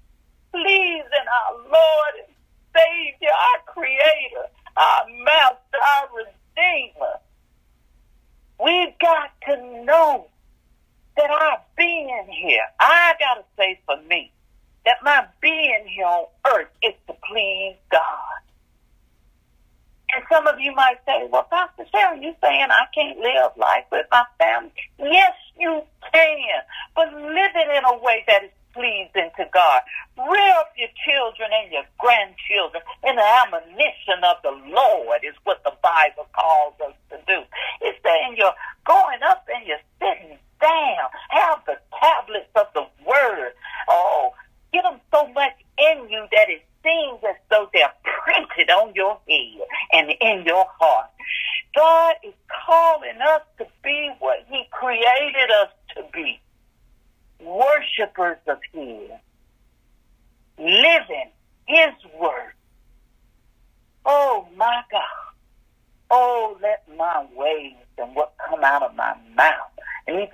pleasing 0.51 1.27
our 1.43 1.57
Lord 1.59 2.15
and 2.27 2.35
Savior, 2.75 3.31
our 3.31 3.75
Creator, 3.75 4.49
our 4.77 5.07
Master, 5.25 5.79
our 5.97 6.09
Redeemer. 6.17 7.21
We've 8.63 8.99
got 8.99 9.31
to 9.49 9.85
know 9.85 10.27
that 11.17 11.31
our 11.31 11.61
being 11.77 12.27
here, 12.31 12.65
I 12.81 13.15
got 13.19 13.35
to 13.35 13.45
say 13.59 13.81
for 13.85 13.97
me, 14.09 14.33
that 14.85 14.97
my 15.03 15.25
being 15.41 15.85
here 15.87 16.07
on 16.07 16.27
earth 16.55 16.69
is 16.83 16.95
to 17.07 17.15
please 17.29 17.77
God. 17.91 18.43
And 20.15 20.25
some 20.31 20.47
of 20.47 20.61
you 20.61 20.75
might 20.75 21.01
say, 21.07 21.27
well, 21.31 21.47
Pastor 21.49 21.85
Sharon, 21.93 22.23
you 22.23 22.35
saying 22.43 22.69
I 22.69 22.85
can't 22.95 23.19
live 23.19 23.53
life 23.57 23.85
with 23.91 24.07
my 24.11 24.25
family? 24.39 24.73
Yes, 24.99 25.33
you 25.59 25.83
can, 26.13 26.61
but 26.95 27.13
live 27.15 27.53
it 27.57 27.77
in 27.77 27.85
a 27.85 27.97
way 28.03 28.23
that 28.27 28.45
is 28.45 28.51
pleasing 28.75 29.31
to 29.37 29.45
God. 29.53 29.81
Rear 30.19 30.55
up 30.61 30.73
your 30.77 30.93
children 31.01 31.49
and 31.63 31.73
your 31.73 31.85
grandchildren 31.97 32.83
in 33.09 33.17
the 33.17 33.25
admonition 33.25 34.21
of 34.25 34.37
the 34.43 34.53
Lord 34.69 35.21
is 35.25 35.35
what 35.45 35.65
the 35.65 35.73
Bible 35.83 36.29
calls 36.37 36.75
us 36.85 36.97
to 37.11 37.17
do. 37.27 37.41
It's 37.81 37.99
saying 38.05 38.37
you're 38.37 38.57
going 38.85 39.21
up 39.25 39.47
and 39.49 39.67
you're 39.67 39.87
sitting 39.97 40.37
down. 40.61 41.09
Have 41.31 41.65
the 41.65 41.77
tablets 42.01 42.53
of 42.55 42.67
the 42.75 42.85
Word. 43.09 43.53
Oh, 43.89 44.33
get 44.73 44.85
them 44.85 45.01
so 45.13 45.27
much 45.33 45.57
in 45.79 46.09
you 46.11 46.27
that 46.33 46.51
it 46.51 46.65
seems 46.83 47.19
as 47.29 47.37
though 47.51 47.69
they're 47.73 47.93
printed 48.03 48.71
on 48.71 48.95
your 48.95 49.19
head 49.29 49.67
and 49.93 50.11
in 50.21 50.45
your 50.45 50.67
heart. 50.79 51.11
God 51.75 52.15
is 52.25 52.35
calling 52.67 53.21
us 53.21 53.43
to 53.59 53.67
be 53.83 54.11
what 54.19 54.45
He 54.49 54.65
created 54.71 55.51
us 55.63 55.71
to 55.97 56.03
be. 56.13 56.41
Worshippers 57.41 58.39
of 58.47 58.59
His. 58.73 59.11
Living 60.59 61.31
His 61.67 61.95
Word. 62.21 62.53
Oh 64.05 64.47
my 64.57 64.83
God. 64.91 65.03
Oh, 66.11 66.59
let 66.61 66.85
my 66.97 67.27
ways 67.35 67.75
and 67.97 68.15
what 68.15 68.35
come 68.49 68.63
out 68.63 68.83
of 68.83 68.95
my 68.95 69.15
mouth, 69.35 69.71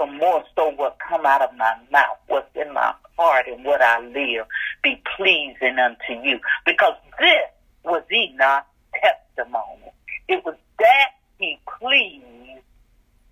even 0.00 0.18
more 0.18 0.44
so 0.54 0.70
what 0.70 0.96
come 1.08 1.26
out 1.26 1.42
of 1.42 1.50
my 1.56 1.74
mouth, 1.90 2.18
what's 2.26 2.54
in 2.54 2.72
my 2.72 2.94
heart 3.18 3.46
and 3.48 3.64
what 3.64 3.80
I 3.82 4.00
live, 4.00 4.46
be 4.82 5.00
pleasing 5.16 5.78
unto 5.78 6.22
you. 6.22 6.38
Because 6.64 6.94
this 7.18 7.50
was 7.84 8.02
Enoch's 8.12 8.66
testimony. 8.94 9.92
It 10.28 10.44
was 10.44 10.54
that 10.78 11.08
he 11.38 11.58
pleased 11.78 12.62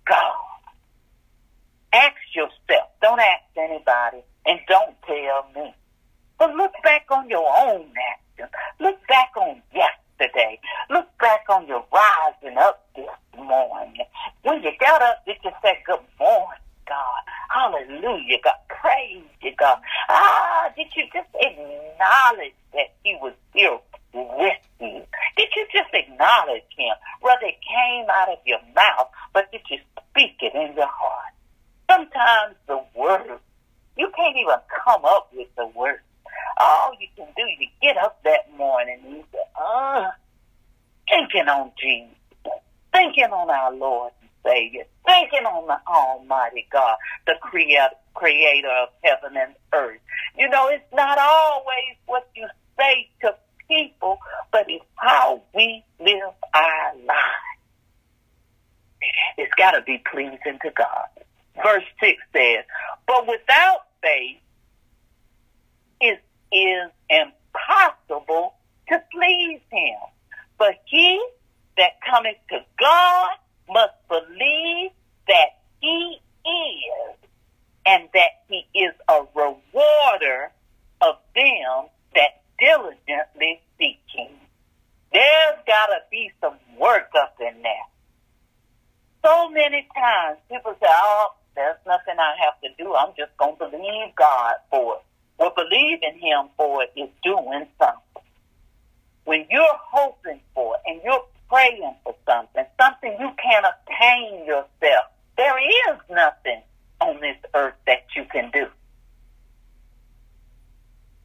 God. 0.05 0.35
Ask 1.93 2.15
yourself. 2.35 2.89
Don't 3.01 3.19
ask 3.19 3.43
anybody. 3.57 4.23
And 4.45 4.59
don't 4.67 4.95
tell 5.05 5.45
me. 5.55 5.73
But 6.39 6.55
look 6.55 6.71
back 6.83 7.05
on 7.09 7.29
your 7.29 7.47
own 7.57 7.91
action. 8.13 8.47
Look 8.79 9.05
back 9.07 9.31
on 9.35 9.61
yesterday. 9.73 10.59
Look 10.89 11.07
back 11.19 11.45
on 11.49 11.67
your 11.67 11.83
rising 11.91 12.57
up 12.57 12.87
this 12.95 13.07
morning. 13.37 14.05
When 14.43 14.63
you 14.63 14.71
got 14.79 15.01
up, 15.01 15.25
did 15.25 15.37
you 15.43 15.51
say 15.61 15.79
good 15.85 15.99
morning? 16.19 16.59
God. 16.87 17.21
Hallelujah, 17.49 18.37
God. 18.43 18.53
Praise 18.69 19.23
you, 19.41 19.51
God. 19.57 19.79
Ah, 20.09 20.71
did 20.75 20.87
you 20.95 21.03
just 21.13 21.29
acknowledge 21.35 22.55
that 22.73 22.95
He 23.03 23.17
was 23.21 23.33
here 23.53 23.77
with 24.13 24.63
you? 24.79 25.03
Did 25.37 25.49
you 25.55 25.67
just 25.73 25.93
acknowledge 25.93 26.63
Him? 26.77 26.95
Whether 27.21 27.47
it 27.47 27.59
came 27.61 28.05
out 28.09 28.29
of 28.29 28.39
your 28.45 28.59
mouth, 28.75 29.09
but 29.33 29.51
did 29.51 29.61
you 29.69 29.77
speak 30.09 30.37
it 30.41 30.55
in 30.55 30.75
your 30.75 30.87
heart? 30.87 31.33
Sometimes 31.89 32.55
the 32.67 32.81
word, 32.95 33.39
you 33.97 34.09
can't 34.15 34.35
even 34.37 34.55
come 34.85 35.05
up 35.05 35.29
with 35.33 35.47
the 35.55 35.67
word. 35.67 35.99
All 36.59 36.91
you 36.99 37.07
can 37.15 37.27
do, 37.35 37.43
you 37.59 37.67
get 37.81 37.97
up 37.97 38.21
that 38.23 38.51
morning 38.57 38.99
and 39.03 39.15
you 39.17 39.23
say, 39.31 39.39
ah, 39.57 40.11
thinking 41.09 41.47
on 41.47 41.71
Jesus, 41.79 42.15
thinking 42.91 43.31
on 43.31 43.49
our 43.49 43.73
Lord 43.73 44.11
Savior, 44.47 44.83
thinking 45.05 45.45
on 45.45 45.67
the 45.67 45.77
Almighty 45.91 46.67
God, 46.71 46.95
the 47.25 47.33
creator, 47.41 47.89
creator 48.13 48.69
of 48.69 48.89
heaven 49.03 49.37
and 49.37 49.53
earth. 49.73 49.99
You 50.37 50.49
know, 50.49 50.67
it's 50.69 50.83
not 50.93 51.17
always 51.17 51.95
what 52.05 52.29
you 52.35 52.47
say 52.77 53.09
to 53.21 53.35
people, 53.67 54.17
but 54.51 54.65
it's 54.67 54.85
how 54.95 55.41
we 55.53 55.83
live 55.99 56.33
our 56.53 56.95
lives. 56.95 57.47
It's 59.37 59.53
got 59.67 59.77
to 59.77 59.83
be 59.83 60.01
pleasing 60.11 60.59
to 60.61 60.71
God. 60.75 61.07
Verse 61.63 61.83
6 61.99 62.17
says, 62.33 62.63
But 63.05 63.27
without 63.27 63.81
faith, 64.01 64.37
it 65.99 66.23
is 66.51 66.91
impossible 67.09 68.53
to 68.89 69.03
please 69.11 69.59
him. 69.71 69.97
But 70.57 70.75
he 70.85 71.23
that 71.77 71.99
cometh 72.09 72.37
to 72.49 72.59
God 72.79 73.29
must 73.69 73.93
believe 74.07 74.91
that 75.27 75.59
he 75.81 76.19
is 76.45 77.15
and 77.85 78.07
that 78.13 78.43
he 78.47 78.65
is 78.73 78.93
a 79.09 79.21
rewarder 79.35 80.51
of 81.01 81.15
them 81.35 81.87
that 82.15 82.41
diligently 82.59 83.61
seek 83.77 83.99
him. 84.15 84.31
There's 85.11 85.57
got 85.65 85.87
to 85.87 85.99
be 86.09 86.31
some 86.41 86.57
work 86.79 87.09
up 87.15 87.35
in 87.39 87.61
there. 87.61 87.96
So 89.27 89.49
many 89.49 89.85
times 89.93 90.37
people 90.49 90.73
say, 90.79 90.87
oh, 90.87 91.33
there's 91.53 91.75
nothing 91.85 92.15
I 92.17 92.33
have 92.45 92.61
to 92.61 92.69
do. 92.81 92.95
I'm 92.95 93.11
just 93.17 93.35
going 93.35 93.57
to 93.57 93.67
believe 93.67 94.15
God 94.15 94.53
for 94.71 94.95
it. 94.95 95.01
Well, 95.37 95.51
believing 95.53 96.17
him 96.17 96.47
for 96.55 96.83
it 96.83 96.93
is 96.95 97.09
doing 97.23 97.67
something. 97.77 98.23
When 99.25 99.45
you're 99.51 99.79
hoping 99.91 100.39
for 100.55 100.75
it 100.75 100.81
and 100.85 101.01
you're 101.03 101.25
praying 101.49 101.95
for 102.05 102.15
something, 102.25 102.63
something 102.79 103.17
you 103.19 103.29
can't 103.43 103.65
obtain 103.65 104.45
yourself. 104.45 105.11
There 105.35 105.59
is 105.59 105.99
nothing 106.09 106.61
on 107.01 107.19
this 107.19 107.35
earth 107.53 107.75
that 107.85 108.05
you 108.15 108.23
can 108.31 108.49
do. 108.51 108.67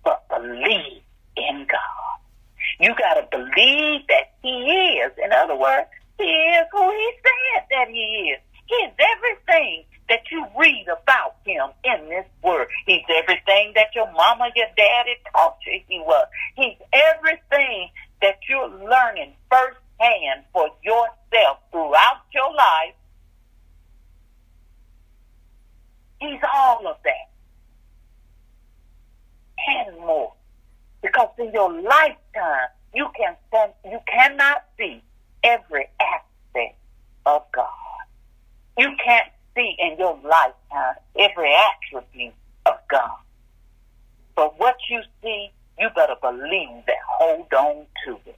But 0.02 0.28
believe 0.28 1.02
in 1.36 1.66
God. 1.70 2.18
You 2.80 2.96
got 2.96 3.14
to 3.14 3.28
believe 3.30 4.00
that 4.08 4.32
He 4.42 4.48
is. 4.48 5.12
In 5.24 5.30
other 5.30 5.54
words, 5.56 5.86
He 6.18 6.24
is 6.24 6.66
who 6.72 6.90
He 6.90 7.10
said 7.22 7.64
that 7.70 7.88
He 7.88 8.32
is. 8.32 8.40
He 8.66 8.74
is 8.74 8.92
everything 8.98 9.84
that 10.08 10.20
you 10.30 10.46
read 10.58 10.86
about 10.88 11.36
Him 11.44 11.70
in 11.84 12.08
this 12.08 12.26
Word. 12.42 12.68
He's 12.86 13.02
everything 13.08 13.72
that 13.74 13.94
your 13.94 14.10
mama, 14.12 14.50
your 14.54 14.68
daddy 14.76 15.16
taught 15.32 15.56
you 15.66 15.80
He 15.88 15.98
was. 16.00 16.26
He's 16.56 16.76
everything 16.92 17.90
that 18.20 18.38
you're 18.48 18.68
learning 18.68 19.32
first 19.50 19.78
hand 19.98 20.44
for 20.52 20.68
yourself 20.82 21.58
throughout 21.70 22.22
your 22.32 22.52
life. 22.54 22.94
He's 26.20 26.40
all 26.54 26.86
of 26.86 26.96
that 27.04 27.32
and 29.68 29.96
more. 29.98 30.32
Because 31.02 31.30
in 31.38 31.52
your 31.52 31.72
lifetime, 31.82 32.68
you 32.94 33.08
can 33.16 33.36
stand, 33.48 33.72
you 33.84 33.98
cannot 34.06 34.64
see 34.78 35.02
every 35.42 35.88
aspect 36.00 36.78
of 37.26 37.42
God. 37.52 37.66
You 38.78 38.90
can't 39.04 39.28
see 39.56 39.74
in 39.78 39.91
your 40.02 40.18
lifetime 40.24 40.96
every 41.16 41.54
attribute 41.54 42.34
of 42.66 42.74
God. 42.90 43.18
But 44.34 44.58
what 44.58 44.76
you 44.90 45.00
see, 45.22 45.52
you 45.78 45.88
better 45.94 46.16
believe 46.20 46.84
that. 46.86 46.96
Hold 47.18 47.52
on 47.52 47.86
to 48.04 48.18
it. 48.26 48.36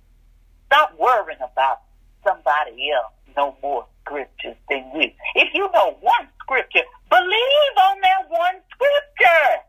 Stop 0.66 0.92
worrying 0.98 1.40
about 1.40 1.80
somebody 2.22 2.90
else 2.90 3.14
know 3.34 3.56
more 3.62 3.86
scriptures 4.02 4.56
than 4.68 4.84
you. 4.94 5.10
If 5.34 5.54
you 5.54 5.70
know 5.72 5.96
one 6.00 6.28
scripture, 6.42 6.84
believe 7.08 7.74
on 7.88 8.00
that 8.02 8.28
one 8.28 8.60
scripture. 8.70 9.64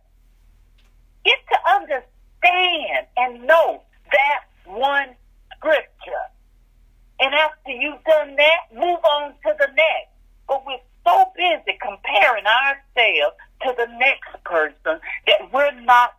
Get 1.23 1.39
to 1.49 1.58
understand 1.79 3.08
and 3.15 3.47
know 3.47 3.81
that 4.12 4.43
one 4.65 5.15
scripture. 5.58 6.25
And 7.21 7.34
after 7.34 7.71
you've 7.71 8.03
done 8.03 8.36
that, 8.36 8.60
move 8.75 8.99
on 8.99 9.31
to 9.31 9.55
the 9.58 9.67
next. 9.67 10.12
But 10.47 10.65
we're 10.65 10.77
so 11.05 11.31
busy 11.36 11.77
comparing 11.81 12.45
ourselves 12.45 13.38
to 13.63 13.73
the 13.77 13.88
next 13.97 14.43
person 14.43 14.99
that 15.27 15.53
we're 15.53 15.79
not 15.81 16.13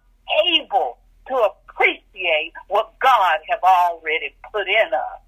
able 0.48 0.98
to 1.28 1.34
appreciate 1.34 2.52
what 2.68 2.94
God 3.00 3.38
have 3.50 3.60
already 3.62 4.34
put 4.52 4.66
in 4.66 4.94
us. 4.94 5.20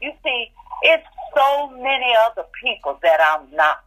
You 0.00 0.12
see, 0.24 0.50
it's 0.82 1.06
so 1.34 1.70
many 1.70 2.12
other 2.26 2.44
people 2.62 2.98
that 3.02 3.20
I'm 3.32 3.48
not. 3.56 3.81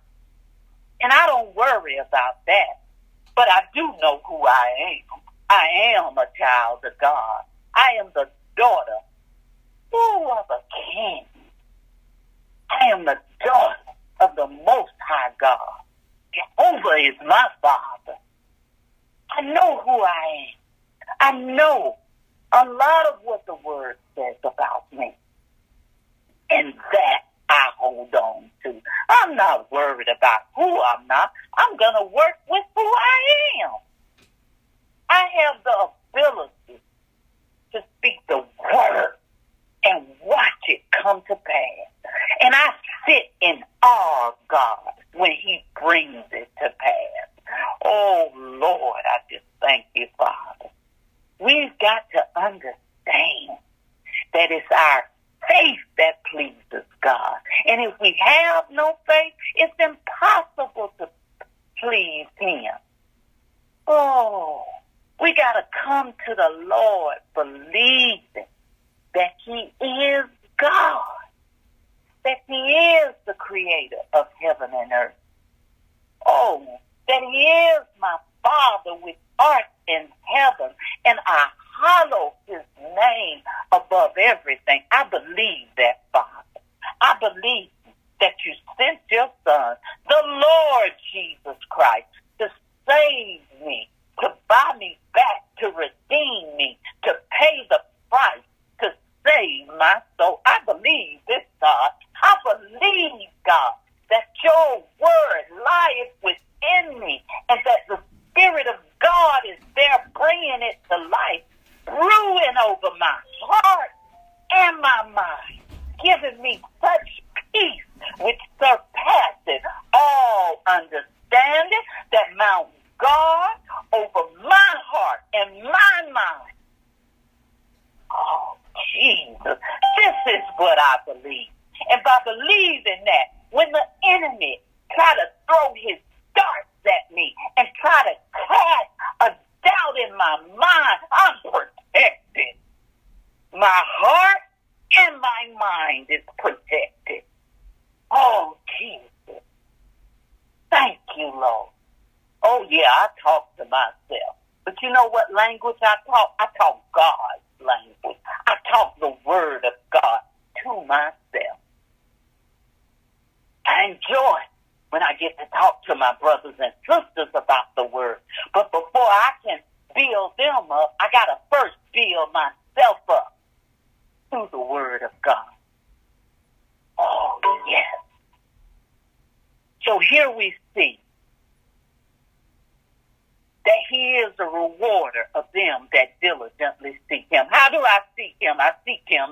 language 155.35 155.77
I 155.83 155.95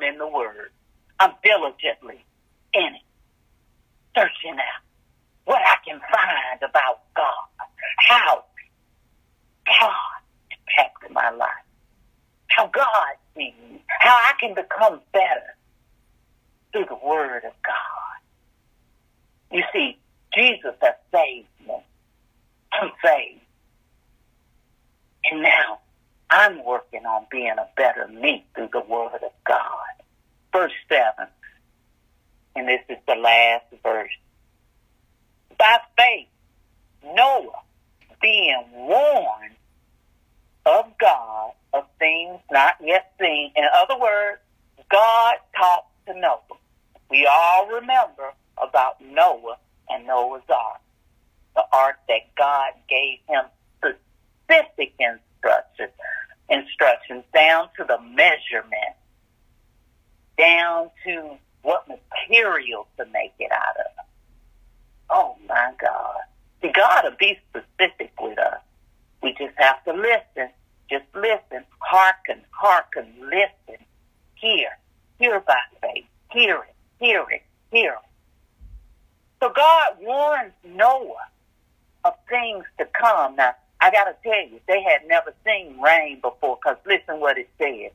in 0.03 0.17
the 0.17 0.27
word. 0.27 0.71
I'm 1.19 1.31
diligently 1.43 2.23
in 2.73 2.95
it, 2.95 3.01
searching 4.15 4.57
out 4.57 4.83
what 5.45 5.61
I 5.65 5.75
can 5.85 5.99
find 5.99 6.61
about 6.61 7.01
God, 7.15 7.67
how 7.99 8.43
God 9.65 10.21
impacted 10.51 11.11
my 11.11 11.29
life, 11.31 11.49
how 12.47 12.67
God 12.67 13.15
sees 13.35 13.53
me, 13.67 13.83
how 13.87 14.15
I 14.15 14.33
can 14.39 14.53
become 14.55 14.99
better 15.11 15.55
through 16.71 16.85
the 16.85 17.07
word 17.07 17.43
of 17.45 17.53
God. 17.65 18.13
You 19.51 19.63
see, 19.71 19.97
Jesus 20.35 20.73
has 20.81 20.95
saved 21.13 21.47
me. 21.67 21.75
I'm 22.73 22.91
saved. 23.05 23.41
And 25.25 25.43
now 25.43 25.79
I'm 26.29 26.65
working 26.65 27.05
on 27.05 27.27
being 27.31 27.53
a 27.57 27.67
better 27.77 28.07
me 28.07 28.45
through 28.55 28.69
the 28.73 28.81
Word 28.81 29.21
of 29.23 29.31
God. 29.45 29.85
Verse 30.51 30.73
7, 30.89 31.27
and 32.55 32.67
this 32.67 32.81
is 32.89 32.97
the 33.07 33.15
last 33.15 33.65
verse. 33.83 34.11
By 35.57 35.77
faith, 35.97 36.27
Noah, 37.15 37.61
being 38.21 38.63
warned 38.73 39.55
of 40.65 40.85
God 40.99 41.51
of 41.73 41.85
things 41.99 42.39
not 42.51 42.75
yet 42.83 43.13
seen. 43.19 43.51
In 43.55 43.65
other 43.75 43.99
words, 43.99 44.39
God 44.91 45.35
talked 45.55 45.91
to 46.07 46.19
Noah. 46.19 46.57
We 47.09 47.27
all 47.27 47.67
remember 47.67 48.33
about 48.61 49.01
Noah 49.01 49.57
and 49.89 50.07
Noah's 50.07 50.43
ark, 50.49 50.81
the 51.55 51.63
ark 51.71 51.95
that 52.07 52.35
God 52.37 52.73
gave 52.89 53.19
him 53.27 53.45
specific 53.77 54.93
instructions, 54.99 55.93
instructions 56.49 57.23
down 57.33 57.69
to 57.77 57.85
the 57.87 57.99
measurement, 58.01 58.95
down 60.37 60.89
to 61.05 61.37
what 61.61 61.87
material 61.87 62.87
to 62.97 63.05
make 63.05 63.33
it 63.39 63.51
out 63.51 63.77
of. 63.77 64.05
Oh 65.09 65.35
my 65.47 65.71
God. 65.79 66.17
See, 66.61 66.71
God 66.73 67.03
will 67.03 67.17
be 67.19 67.37
specific 67.49 68.13
with 68.19 68.39
us. 68.39 68.59
We 69.21 69.33
just 69.33 69.53
have 69.57 69.83
to 69.85 69.93
listen. 69.93 70.49
Just 70.89 71.05
listen. 71.13 71.63
Hearken, 71.79 72.41
hearken, 72.51 73.13
listen. 73.21 73.83
Hear. 74.35 74.69
Hear 75.19 75.39
by 75.41 75.59
faith. 75.81 76.05
hear 76.31 76.63
it, 77.29 77.43
it. 77.73 77.93
So 79.41 79.51
God 79.53 79.97
warns 80.01 80.53
Noah 80.63 81.27
of 82.05 82.13
things 82.29 82.65
to 82.77 82.85
come. 82.99 83.35
Now, 83.35 83.55
I 83.81 83.91
got 83.91 84.05
to 84.05 84.15
tell 84.23 84.47
you, 84.47 84.59
they 84.67 84.81
had 84.81 85.07
never 85.07 85.33
seen 85.45 85.79
rain 85.81 86.21
before 86.21 86.57
because 86.57 86.77
listen 86.85 87.19
what 87.19 87.37
it 87.37 87.49
says. 87.57 87.91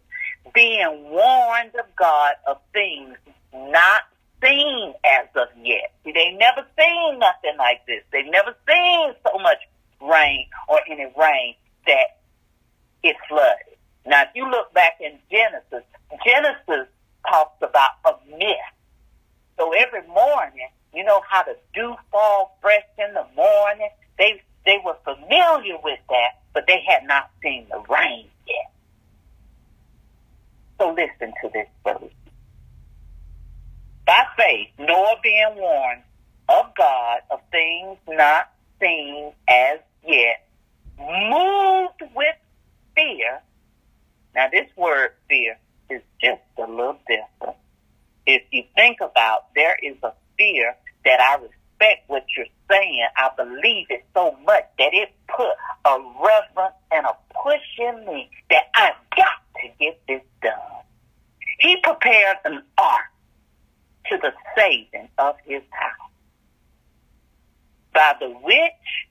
Being 0.55 1.11
warned 1.11 1.75
of 1.75 1.87
God 1.97 2.35
of 2.47 2.59
things 2.73 3.17
not 3.55 4.03
seen 4.43 4.95
as 5.05 5.29
of 5.35 5.49
yet. 5.63 5.93
See, 6.05 6.13
they 6.13 6.33
never 6.33 6.67
seen 6.79 7.19
nothing 7.19 7.57
like 7.59 7.85
this. 7.87 8.03
They've 8.13 8.31
never 8.31 8.55
seen 8.69 9.15
so 9.25 9.39
much 9.39 9.59
rain 10.01 10.47
or 10.69 10.81
any 10.91 11.07
rain 11.19 11.55
that 11.87 12.19
it 13.03 13.17
flooded. 13.29 13.79
Now, 14.07 14.23
if 14.23 14.29
you 14.35 14.51
look 14.51 14.73
back 14.75 14.99
in 15.01 15.19
Genesis, 15.31 15.87
Genesis 16.25 16.89
talks 17.29 17.57
about 17.63 17.91
a 18.05 18.13
mist. 18.31 18.78
So 19.59 19.73
every 19.73 20.07
morning, 20.07 20.69
you 20.95 21.05
know 21.05 21.21
how 21.29 21.43
the 21.43 21.57
dew 21.75 21.97
fall 22.11 22.57
fresh 22.63 22.85
in 22.97 23.13
the 23.15 23.27
morning? 23.37 23.89
They 24.19 24.41
they 24.65 24.79
were 24.85 24.97
familiar 25.05 25.77
with 25.83 25.99
that, 26.09 26.41
but 26.55 26.65
they 26.67 26.83
had 26.87 27.05
not 27.07 27.31
seen 27.43 27.67
the 27.71 27.83
rain 27.89 28.27
yet. 28.47 28.73
So 30.79 30.91
listen 30.91 31.35
to 31.43 31.51
this 31.53 31.67
verse. 31.85 32.13
By 34.07 34.25
faith, 34.37 34.69
Noah 34.79 35.17
being 35.23 35.57
warned 35.57 36.03
of 36.49 36.75
God 36.77 37.21
of 37.31 37.41
things 37.51 37.99
not 38.09 38.51
seen 38.81 39.33
as 39.49 39.81
yet, 40.07 40.47
moved 40.99 42.03
with 42.15 42.37
fear. 42.95 43.41
Now, 44.35 44.49
this 44.51 44.69
word 44.77 45.11
fear 45.29 45.59
is 45.91 46.03
just 46.23 46.41
a 46.59 46.71
little 46.71 46.99
different. 47.07 47.57
If 48.29 48.43
you 48.51 48.63
think 48.77 48.99
about, 49.01 49.47
there 49.55 49.75
is 49.83 49.97
a 50.03 50.13
fear 50.37 50.77
that 51.07 51.19
I 51.19 51.37
respect 51.37 52.07
what 52.09 52.27
you're 52.37 52.45
saying. 52.71 53.07
I 53.17 53.31
believe 53.35 53.87
it 53.89 54.05
so 54.13 54.37
much 54.45 54.65
that 54.79 54.93
it 54.93 55.15
put 55.35 55.49
a 55.87 55.99
reverence 56.23 56.75
and 56.93 57.07
a 57.07 57.17
push 57.43 57.63
in 57.79 58.05
me 58.05 58.29
that 58.51 58.65
I've 58.75 59.17
got 59.17 59.41
to 59.63 59.69
get 59.81 59.99
this 60.07 60.21
done. 60.43 60.53
He 61.59 61.79
prepared 61.83 62.37
an 62.45 62.63
ark 62.77 63.07
to 64.11 64.19
the 64.19 64.33
saving 64.55 65.09
of 65.17 65.37
his 65.47 65.63
house. 65.71 66.11
By 67.95 68.13
the 68.21 68.29
which 68.29 69.09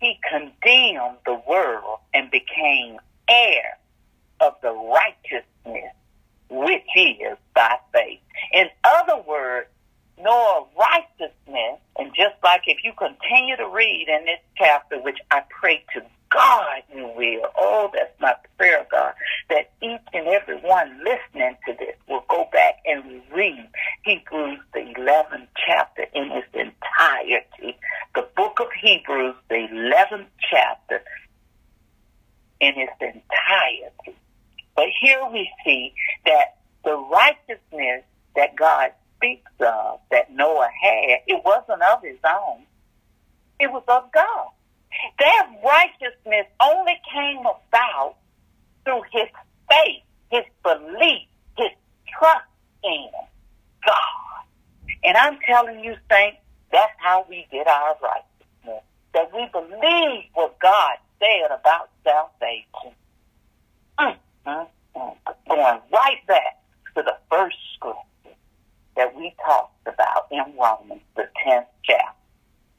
he 0.00 0.18
condemned 0.26 1.18
the 1.26 1.38
world 1.46 1.98
and 2.14 2.30
became 2.30 2.98
heir 3.28 3.76
of 4.40 4.54
the 4.62 4.72
righteousness 4.72 5.94
which 6.50 6.82
is 6.96 7.38
by 7.54 7.76
faith. 7.92 8.20
In 8.52 8.66
other 8.84 9.22
words, 9.26 9.68
Noah's 10.18 10.68
righteousness, 10.78 11.80
and 11.98 12.12
just 12.14 12.34
like 12.42 12.62
if 12.66 12.78
you 12.84 12.92
continue 12.98 13.56
to 13.56 13.68
read 13.68 14.06
in 14.08 14.26
this 14.26 14.40
chapter, 14.56 15.00
which 15.00 15.18
I 15.30 15.42
pray 15.60 15.84
to 15.94 16.02
God 16.30 16.82
you 16.94 17.10
will. 17.16 17.50
Oh, 17.58 17.90
that's 17.92 18.12
my 18.20 18.34
prayer, 18.56 18.86
God, 18.90 19.14
that 19.48 19.72
each 19.82 20.00
and 20.12 20.26
every 20.28 20.58
one 20.60 20.98
listening 20.98 21.56
to 21.66 21.72
this 21.78 21.96
will 22.08 22.24
go 22.28 22.48
back 22.52 22.76
and 22.86 23.22
read 23.34 23.68
Hebrews, 24.04 24.60
the 24.72 24.80
11th 24.96 25.48
chapter 25.66 26.04
in 26.14 26.30
its 26.30 26.48
entirety. 26.54 27.78
The 28.14 28.28
book 28.36 28.60
of 28.60 28.68
Hebrews, 28.80 29.34
the 29.48 29.66
11th 29.72 30.26
chapter 30.50 31.02
in 32.60 32.74
its 32.76 32.92
entirety. 33.00 34.18
But 34.76 34.86
here 35.00 35.20
we 35.32 35.50
see 35.64 35.94
that 36.26 36.56
the 36.84 36.96
righteousness 36.96 38.04
that 38.36 38.56
God 38.56 38.92
speaks 39.16 39.52
of, 39.60 40.00
that 40.10 40.32
Noah 40.32 40.68
had, 40.82 41.20
it 41.26 41.42
wasn't 41.44 41.82
of 41.82 42.02
his 42.02 42.18
own. 42.24 42.64
It 43.58 43.70
was 43.70 43.82
of 43.88 44.10
God. 44.12 44.48
That 45.18 45.48
righteousness 45.64 46.46
only 46.62 47.00
came 47.12 47.40
about 47.40 48.16
through 48.84 49.02
his 49.12 49.28
faith, 49.68 50.02
his 50.30 50.44
belief, 50.62 51.28
his 51.56 51.70
trust 52.18 52.44
in 52.82 53.08
God. 53.84 54.44
And 55.04 55.16
I'm 55.16 55.38
telling 55.46 55.80
you, 55.84 55.94
saints, 56.10 56.38
that's 56.72 56.92
how 56.98 57.26
we 57.28 57.46
get 57.50 57.66
our 57.66 57.96
righteousness. 58.02 58.84
That 59.14 59.32
we 59.34 59.48
believe 59.52 60.24
what 60.34 60.58
God 60.60 60.92
said 61.18 61.50
about 61.50 61.90
salvation. 62.04 62.96
Mm, 63.98 64.16
mm. 64.46 64.66
Going 65.48 65.80
right 65.92 66.26
back 66.26 66.62
to 66.96 67.02
the 67.02 67.16
first 67.30 67.56
scripture 67.74 68.36
that 68.96 69.16
we 69.16 69.34
talked 69.44 69.86
about 69.86 70.26
in 70.30 70.44
Romans, 70.58 71.00
the 71.16 71.28
10th 71.46 71.66
chapter. 71.84 72.14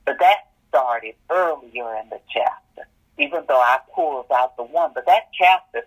But 0.06 0.18
that 0.20 0.50
started 0.70 1.16
earlier 1.30 1.96
in 1.98 2.10
the 2.10 2.20
chapter, 2.34 2.88
even 3.18 3.44
though 3.48 3.60
I 3.60 3.80
pulled 3.94 4.26
out 4.34 4.56
the 4.58 4.64
one. 4.64 4.92
But 4.94 5.06
that 5.06 5.30
chapter 5.38 5.82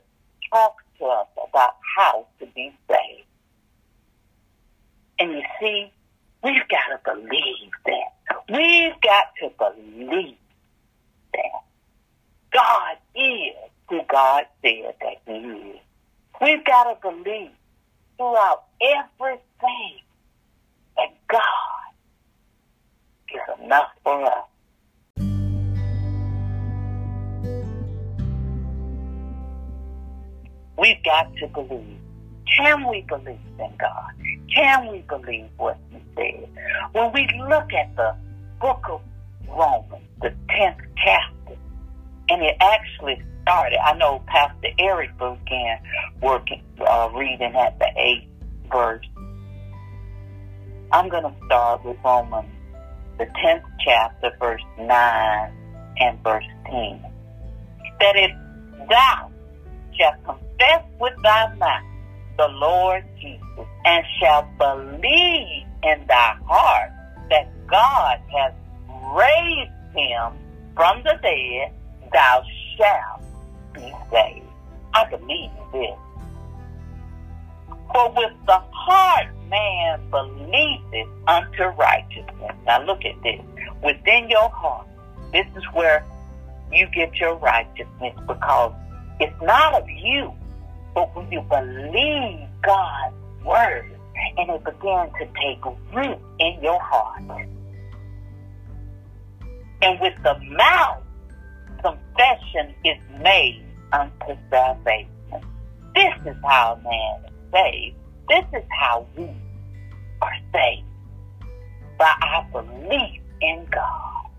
talks 0.50 0.84
to 0.98 1.04
us 1.06 1.26
about 1.48 1.76
how 1.96 2.26
to 2.40 2.46
be 2.46 2.72
saved. 2.88 3.26
And 5.18 5.32
you 5.32 5.42
see, 5.60 5.92
we've 6.42 6.68
got 6.68 7.04
to 7.04 7.14
believe 7.14 7.70
that. 7.86 8.14
We've 8.48 9.00
got 9.00 9.26
to 9.40 9.50
believe 9.58 10.36
that 11.32 11.62
God 12.52 12.96
is 13.14 13.70
who 13.88 14.00
God 14.10 14.44
said 14.62 14.94
that 15.00 15.16
He 15.26 15.32
is. 15.32 15.78
We've 16.40 16.64
got 16.64 16.84
to 16.84 17.10
believe 17.10 17.50
throughout 18.16 18.64
everything 18.80 20.00
that 20.96 21.14
God 21.28 21.40
is 23.32 23.64
enough 23.64 23.90
for 24.02 24.24
us. 24.24 24.48
We've 30.76 31.02
got 31.04 31.34
to 31.36 31.46
believe. 31.48 31.98
Can 32.56 32.88
we 32.88 33.02
believe 33.08 33.38
in 33.58 33.72
God? 33.78 34.12
Can 34.54 34.92
we 34.92 34.98
believe 35.08 35.48
what 35.56 35.78
He 35.90 35.98
said? 36.14 36.48
When 36.92 37.12
we 37.12 37.28
look 37.48 37.72
at 37.72 37.94
the 37.96 38.14
book 38.60 38.84
of 38.90 39.00
Romans, 39.48 40.04
the 40.20 40.34
10th 40.50 40.80
chapter, 41.04 41.56
and 42.28 42.42
it 42.42 42.56
actually 42.60 43.22
started, 43.44 43.78
I 43.84 43.92
know 43.96 44.22
Pastor 44.26 44.68
Eric 44.78 45.10
began 45.18 45.78
working, 46.22 46.62
uh, 46.80 47.10
reading 47.14 47.54
at 47.54 47.78
the 47.78 47.86
8th 47.96 48.26
verse. 48.72 49.06
I'm 50.92 51.08
going 51.10 51.24
to 51.24 51.34
start 51.46 51.84
with 51.84 51.98
Romans, 52.02 52.48
the 53.18 53.26
10th 53.26 53.64
chapter, 53.84 54.30
verse 54.40 54.62
9 54.78 54.88
and 55.98 56.22
verse 56.22 56.44
10. 56.70 57.04
That 58.00 58.16
if 58.16 58.88
thou 58.88 59.30
shalt 59.98 60.24
confess 60.24 60.84
with 60.98 61.12
thy 61.22 61.54
mouth 61.56 61.84
the 62.38 62.48
Lord 62.48 63.04
Jesus 63.20 63.66
and 63.84 64.04
shalt 64.20 64.46
believe 64.58 65.66
in 65.82 66.06
thy 66.08 66.36
heart 66.46 66.90
that 67.30 67.48
God 67.68 68.18
has 68.32 68.52
raised 69.14 69.96
him 69.96 70.32
from 70.74 71.02
the 71.04 71.18
dead, 71.22 71.72
thou 72.12 72.42
shalt 72.76 73.22
be 73.74 73.92
saved. 74.10 74.46
I 74.94 75.04
believe 75.10 75.50
this. 75.72 75.98
For 77.92 78.10
with 78.10 78.32
the 78.46 78.58
heart 78.72 79.28
man 79.48 80.00
believeth 80.10 81.08
unto 81.26 81.64
righteousness. 81.78 82.52
Now 82.66 82.84
look 82.84 83.04
at 83.04 83.20
this. 83.22 83.40
Within 83.82 84.28
your 84.28 84.48
heart, 84.48 84.86
this 85.32 85.46
is 85.56 85.64
where 85.72 86.04
you 86.72 86.86
get 86.94 87.14
your 87.16 87.36
righteousness 87.36 88.14
because 88.26 88.72
it's 89.20 89.42
not 89.42 89.74
of 89.74 89.88
you, 89.88 90.32
but 90.94 91.14
when 91.14 91.30
you 91.30 91.40
believe 91.42 92.48
God's 92.62 93.14
word 93.44 93.90
and 94.38 94.50
it 94.50 94.64
begins 94.64 95.12
to 95.18 95.26
take 95.40 95.64
root 95.92 96.18
in 96.40 96.62
your 96.62 96.80
heart. 96.80 97.22
And 99.82 100.00
with 100.00 100.14
the 100.22 100.34
mouth, 100.56 101.03
confession 101.84 102.74
is 102.84 102.96
made 103.20 103.62
unto 103.92 104.36
salvation. 104.50 105.10
This 105.94 106.14
is 106.26 106.36
how 106.42 106.80
man 106.82 107.24
is 107.26 107.32
saved. 107.52 107.96
This 108.28 108.44
is 108.60 108.66
how 108.80 109.06
we 109.16 109.28
are 110.22 110.36
saved. 110.52 110.86
By 111.98 112.12
our 112.22 112.44
belief 112.50 113.20
in 113.42 113.66
God. 113.70 114.30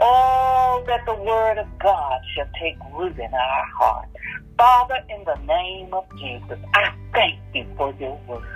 Oh, 0.00 0.84
that 0.86 1.04
the 1.04 1.14
word 1.14 1.58
of 1.58 1.66
God 1.80 2.20
shall 2.34 2.48
take 2.60 2.76
root 2.94 3.18
in 3.18 3.34
our 3.34 3.66
heart. 3.66 4.08
Father, 4.56 4.98
in 5.08 5.24
the 5.24 5.34
name 5.46 5.92
of 5.92 6.04
Jesus, 6.18 6.58
I 6.74 6.94
thank 7.12 7.40
you 7.54 7.66
for 7.76 7.92
your 7.98 8.18
word. 8.28 8.46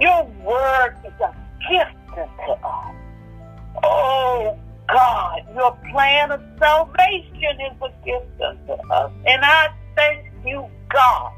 Your 0.00 0.24
word 0.44 0.96
is 1.04 1.12
a 1.20 1.34
gift 1.68 2.18
unto 2.18 2.52
us. 2.52 2.94
Oh, 3.82 4.58
God, 4.92 5.42
your 5.54 5.76
plan 5.92 6.32
of 6.32 6.40
salvation 6.58 7.60
is 7.60 7.76
a 7.82 7.92
gift 8.04 8.40
unto 8.40 8.72
us. 8.92 9.12
And 9.26 9.44
I 9.44 9.68
thank 9.96 10.26
you, 10.44 10.66
God. 10.88 11.32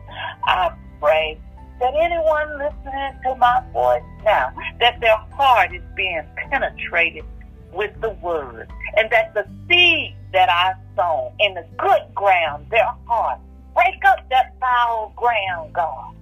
I 0.44 0.74
pray 1.00 1.38
that 1.80 1.94
anyone 1.94 2.58
listening 2.58 3.12
to 3.24 3.34
my 3.36 3.62
voice 3.72 4.02
now, 4.24 4.52
that 4.80 5.00
their 5.00 5.16
heart 5.32 5.74
is 5.74 5.82
being 5.96 6.22
penetrated 6.50 7.24
with 7.72 7.90
the 8.00 8.10
word, 8.22 8.70
and 8.96 9.10
that 9.10 9.34
the 9.34 9.46
seed 9.68 10.14
that 10.32 10.48
I 10.48 10.74
sown 10.96 11.32
in 11.40 11.54
the 11.54 11.66
good 11.78 12.14
ground, 12.14 12.66
their 12.70 12.92
heart, 13.06 13.40
break 13.74 14.02
up 14.06 14.18
that 14.30 14.54
foul 14.60 15.12
ground, 15.16 15.72
God, 15.72 16.14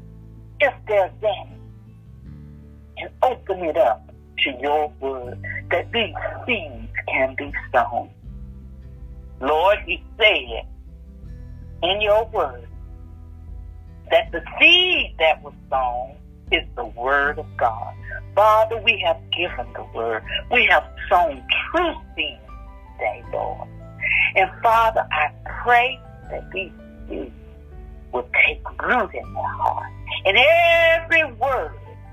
if 0.61 0.73
there's 0.89 1.13
any, 1.23 1.57
and 2.99 3.11
open 3.23 3.61
it 3.61 3.77
up 3.77 4.13
to 4.39 4.51
your 4.61 4.93
word, 5.01 5.41
that 5.71 5.91
these 5.93 6.15
seeds 6.47 6.90
can 7.11 7.35
be 7.37 7.53
sown. 7.73 8.11
Lord, 9.41 9.79
you 9.87 9.99
said 10.19 10.67
in 11.83 12.01
your 12.01 12.27
word 12.27 12.67
that 14.11 14.31
the 14.33 14.43
seed 14.59 15.15
that 15.19 15.43
was 15.43 15.55
sown 15.71 16.17
is 16.53 16.67
the 16.77 16.85
word 16.85 17.39
of 17.39 17.47
God. 17.57 17.95
Father, 18.35 18.81
we 18.83 19.03
have 19.05 19.19
given 19.31 19.73
the 19.73 19.85
word. 19.95 20.23
We 20.53 20.67
have 20.71 20.85
sown 21.09 21.43
true 21.71 21.95
seed 22.17 22.39
today, 22.99 23.23
Lord. 23.33 23.69
And 24.37 24.51
Father, 24.63 25.07
I 25.11 25.31
pray 25.63 25.99
that 26.31 26.51
these 26.53 26.73
seeds 27.09 27.33
will 28.13 28.29
take 28.47 28.63
root 28.83 29.11
in 29.15 29.33
their 29.35 29.43
heart. 29.43 29.93
And 30.25 30.37
every 30.37 31.25
word 31.35 31.73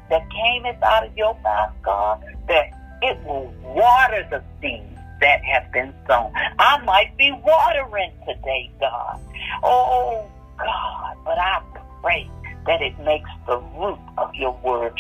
that 0.10 0.22
came 0.30 0.66
out 0.84 1.06
of 1.06 1.18
your 1.18 1.38
mouth, 1.42 1.74
God, 1.84 2.24
that 2.48 2.72
it 3.02 3.18
will 3.26 3.54
water 3.64 4.28
the 4.30 4.44
seeds 4.62 4.98
that 5.22 5.44
have 5.44 5.72
been 5.72 5.94
sown. 6.08 6.32
I 6.60 6.78
might 6.84 7.18
be 7.18 7.32
watering 7.32 8.12
today, 8.28 8.72
God. 8.80 9.20
Oh, 9.64 10.30
God, 10.58 11.18
but 11.24 11.38
I 11.38 11.62
pray 12.02 12.30
that 12.66 12.82
it 12.82 12.98
makes 13.00 13.30
the 13.48 13.58
root 13.58 14.00
of 14.18 14.34
your 14.36 14.58
word 14.64 14.94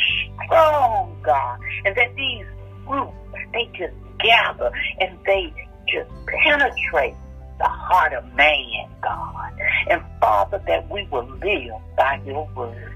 strong, 0.45 1.15
God, 1.23 1.59
and 1.85 1.95
that 1.95 2.15
these 2.15 2.45
roots, 2.87 3.13
they 3.53 3.69
just 3.77 3.93
gather 4.19 4.71
and 4.99 5.17
they 5.25 5.53
just 5.87 6.09
penetrate 6.25 7.15
the 7.59 7.65
heart 7.65 8.13
of 8.13 8.23
man, 8.35 8.89
God. 9.01 9.51
And 9.89 10.01
Father, 10.19 10.61
that 10.67 10.89
we 10.89 11.07
will 11.11 11.27
live 11.41 11.81
by 11.97 12.21
your 12.25 12.47
word. 12.55 12.93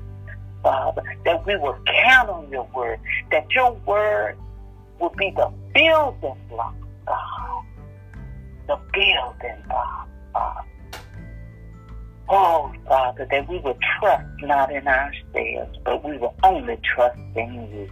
Father, 0.63 1.01
that 1.25 1.45
we 1.45 1.55
will 1.57 1.77
count 1.85 2.29
on 2.29 2.49
your 2.51 2.69
word, 2.75 2.99
that 3.31 3.49
your 3.51 3.73
word 3.87 4.37
will 5.01 5.13
be 5.17 5.31
the 5.35 5.51
building 5.73 6.37
block 6.47 6.75
God. 7.05 7.65
The 8.67 8.79
building, 8.93 9.63
block, 9.67 10.07
God. 10.33 10.65
Oh, 12.29 12.73
Father, 12.87 13.27
that 13.29 13.49
we 13.49 13.59
will 13.59 13.77
trust 13.99 14.25
not 14.41 14.71
in 14.71 14.87
ourselves, 14.87 15.77
but 15.83 16.05
we 16.05 16.17
will 16.17 16.35
only 16.43 16.77
trust 16.83 17.19
in 17.35 17.69
you. 17.73 17.89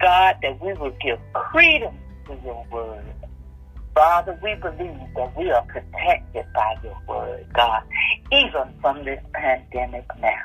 God, 0.00 0.36
that 0.42 0.62
we 0.62 0.72
will 0.74 0.94
give 1.02 1.18
credence 1.34 1.94
to 2.26 2.38
your 2.44 2.64
word. 2.72 3.04
Father, 3.94 4.38
we 4.42 4.54
believe 4.54 4.96
that 5.16 5.36
we 5.36 5.50
are 5.50 5.62
protected 5.62 6.46
by 6.54 6.76
your 6.82 6.96
word, 7.08 7.46
God, 7.52 7.82
even 8.32 8.72
from 8.80 9.04
this 9.04 9.20
pandemic 9.34 10.06
now. 10.20 10.44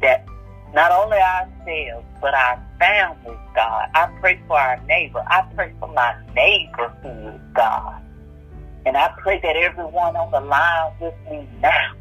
That 0.00 0.24
not 0.74 0.92
only 0.92 1.18
ourselves, 1.18 2.06
but 2.20 2.34
our 2.34 2.62
families, 2.78 3.38
God. 3.54 3.88
I 3.94 4.06
pray 4.20 4.40
for 4.46 4.58
our 4.58 4.80
neighbor. 4.86 5.24
I 5.26 5.42
pray 5.54 5.74
for 5.80 5.88
my 5.88 6.14
neighborhood, 6.34 7.40
God. 7.54 8.02
And 8.86 8.96
I 8.96 9.12
pray 9.18 9.40
that 9.42 9.56
everyone 9.56 10.16
on 10.16 10.30
the 10.30 10.40
line 10.40 10.92
with 11.00 11.14
me 11.30 11.48
now 11.60 11.92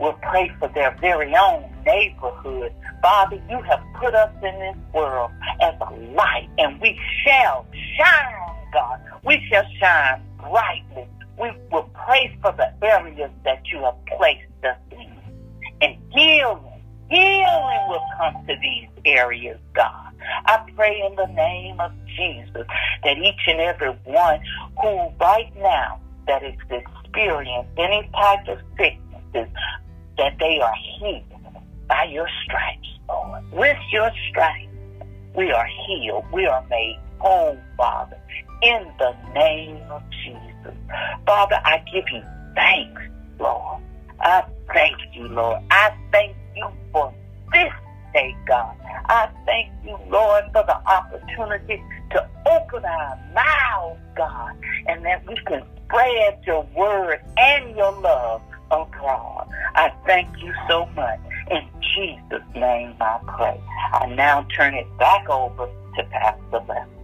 will 0.00 0.14
pray 0.22 0.50
for 0.58 0.68
their 0.68 0.96
very 1.00 1.34
own 1.36 1.64
neighborhood. 1.84 2.72
Father, 3.02 3.40
you 3.48 3.60
have 3.62 3.82
put 4.00 4.14
us 4.14 4.32
in 4.42 4.58
this 4.58 4.76
world 4.94 5.30
as 5.60 5.74
a 5.80 5.94
light, 6.14 6.48
and 6.58 6.80
we 6.80 6.98
shall 7.24 7.66
shine, 7.98 8.56
God. 8.72 9.00
We 9.24 9.44
shall 9.50 9.64
shine 9.78 10.22
brightly. 10.38 11.06
We 11.38 11.50
will 11.70 11.88
pray 12.06 12.36
for 12.40 12.52
the 12.52 12.72
areas 12.84 13.30
that 13.44 13.62
you 13.72 13.78
have 13.80 13.96
placed 14.16 14.64
us 14.64 14.76
in. 14.90 15.10
And 15.82 15.96
healing 16.12 16.69
Healing 17.10 17.88
will 17.88 18.04
come 18.18 18.46
to 18.46 18.54
these 18.60 18.88
areas, 19.04 19.58
God. 19.74 20.12
I 20.46 20.64
pray 20.76 21.02
in 21.04 21.16
the 21.16 21.26
name 21.26 21.80
of 21.80 21.92
Jesus 22.16 22.66
that 23.04 23.18
each 23.18 23.40
and 23.46 23.60
every 23.60 23.90
one 24.04 24.40
who 24.80 25.08
right 25.20 25.52
now 25.56 26.00
that 26.26 26.44
is 26.44 26.54
experiencing 26.70 27.66
any 27.76 28.08
type 28.14 28.46
of 28.46 28.58
sicknesses, 28.78 29.52
that 30.16 30.36
they 30.38 30.60
are 30.60 30.74
healed 30.98 31.24
by 31.88 32.04
your 32.04 32.28
stripes, 32.44 32.88
Lord. 33.08 33.42
With 33.52 33.78
your 33.90 34.10
stripes, 34.28 34.68
we 35.34 35.50
are 35.50 35.66
healed. 35.86 36.24
We 36.32 36.46
are 36.46 36.64
made 36.68 36.98
whole, 37.18 37.58
Father, 37.76 38.18
in 38.62 38.92
the 38.98 39.14
name 39.34 39.82
of 39.90 40.02
Jesus. 40.24 40.74
Father, 41.26 41.60
I 41.64 41.82
give 41.92 42.04
you 42.12 42.22
thanks, 42.54 43.02
Lord. 43.38 43.82
I 44.20 44.44
thank 44.72 44.96
you, 45.14 45.28
Lord. 45.28 45.62
I 45.70 45.92
thank 46.12 46.36
for 46.92 47.12
this 47.52 47.72
day, 48.12 48.36
God. 48.46 48.76
I 49.06 49.28
thank 49.46 49.72
you, 49.84 49.98
Lord, 50.08 50.44
for 50.52 50.64
the 50.66 50.76
opportunity 50.86 51.82
to 52.12 52.28
open 52.46 52.84
our 52.84 53.18
mouths, 53.34 54.00
God, 54.16 54.56
and 54.86 55.04
that 55.04 55.26
we 55.26 55.36
can 55.46 55.62
spread 55.86 56.38
your 56.46 56.66
word 56.76 57.20
and 57.36 57.76
your 57.76 57.92
love 58.00 58.42
oh 58.70 58.82
abroad. 58.82 59.48
I 59.74 59.92
thank 60.06 60.28
you 60.42 60.52
so 60.68 60.86
much. 60.94 61.18
In 61.50 61.68
Jesus' 61.94 62.46
name 62.54 62.94
I 63.00 63.18
pray. 63.26 63.60
I 63.92 64.06
now 64.06 64.46
turn 64.56 64.74
it 64.74 64.86
back 64.98 65.28
over 65.28 65.68
to 65.96 66.04
Pastor 66.04 66.64
Lester. 66.68 66.99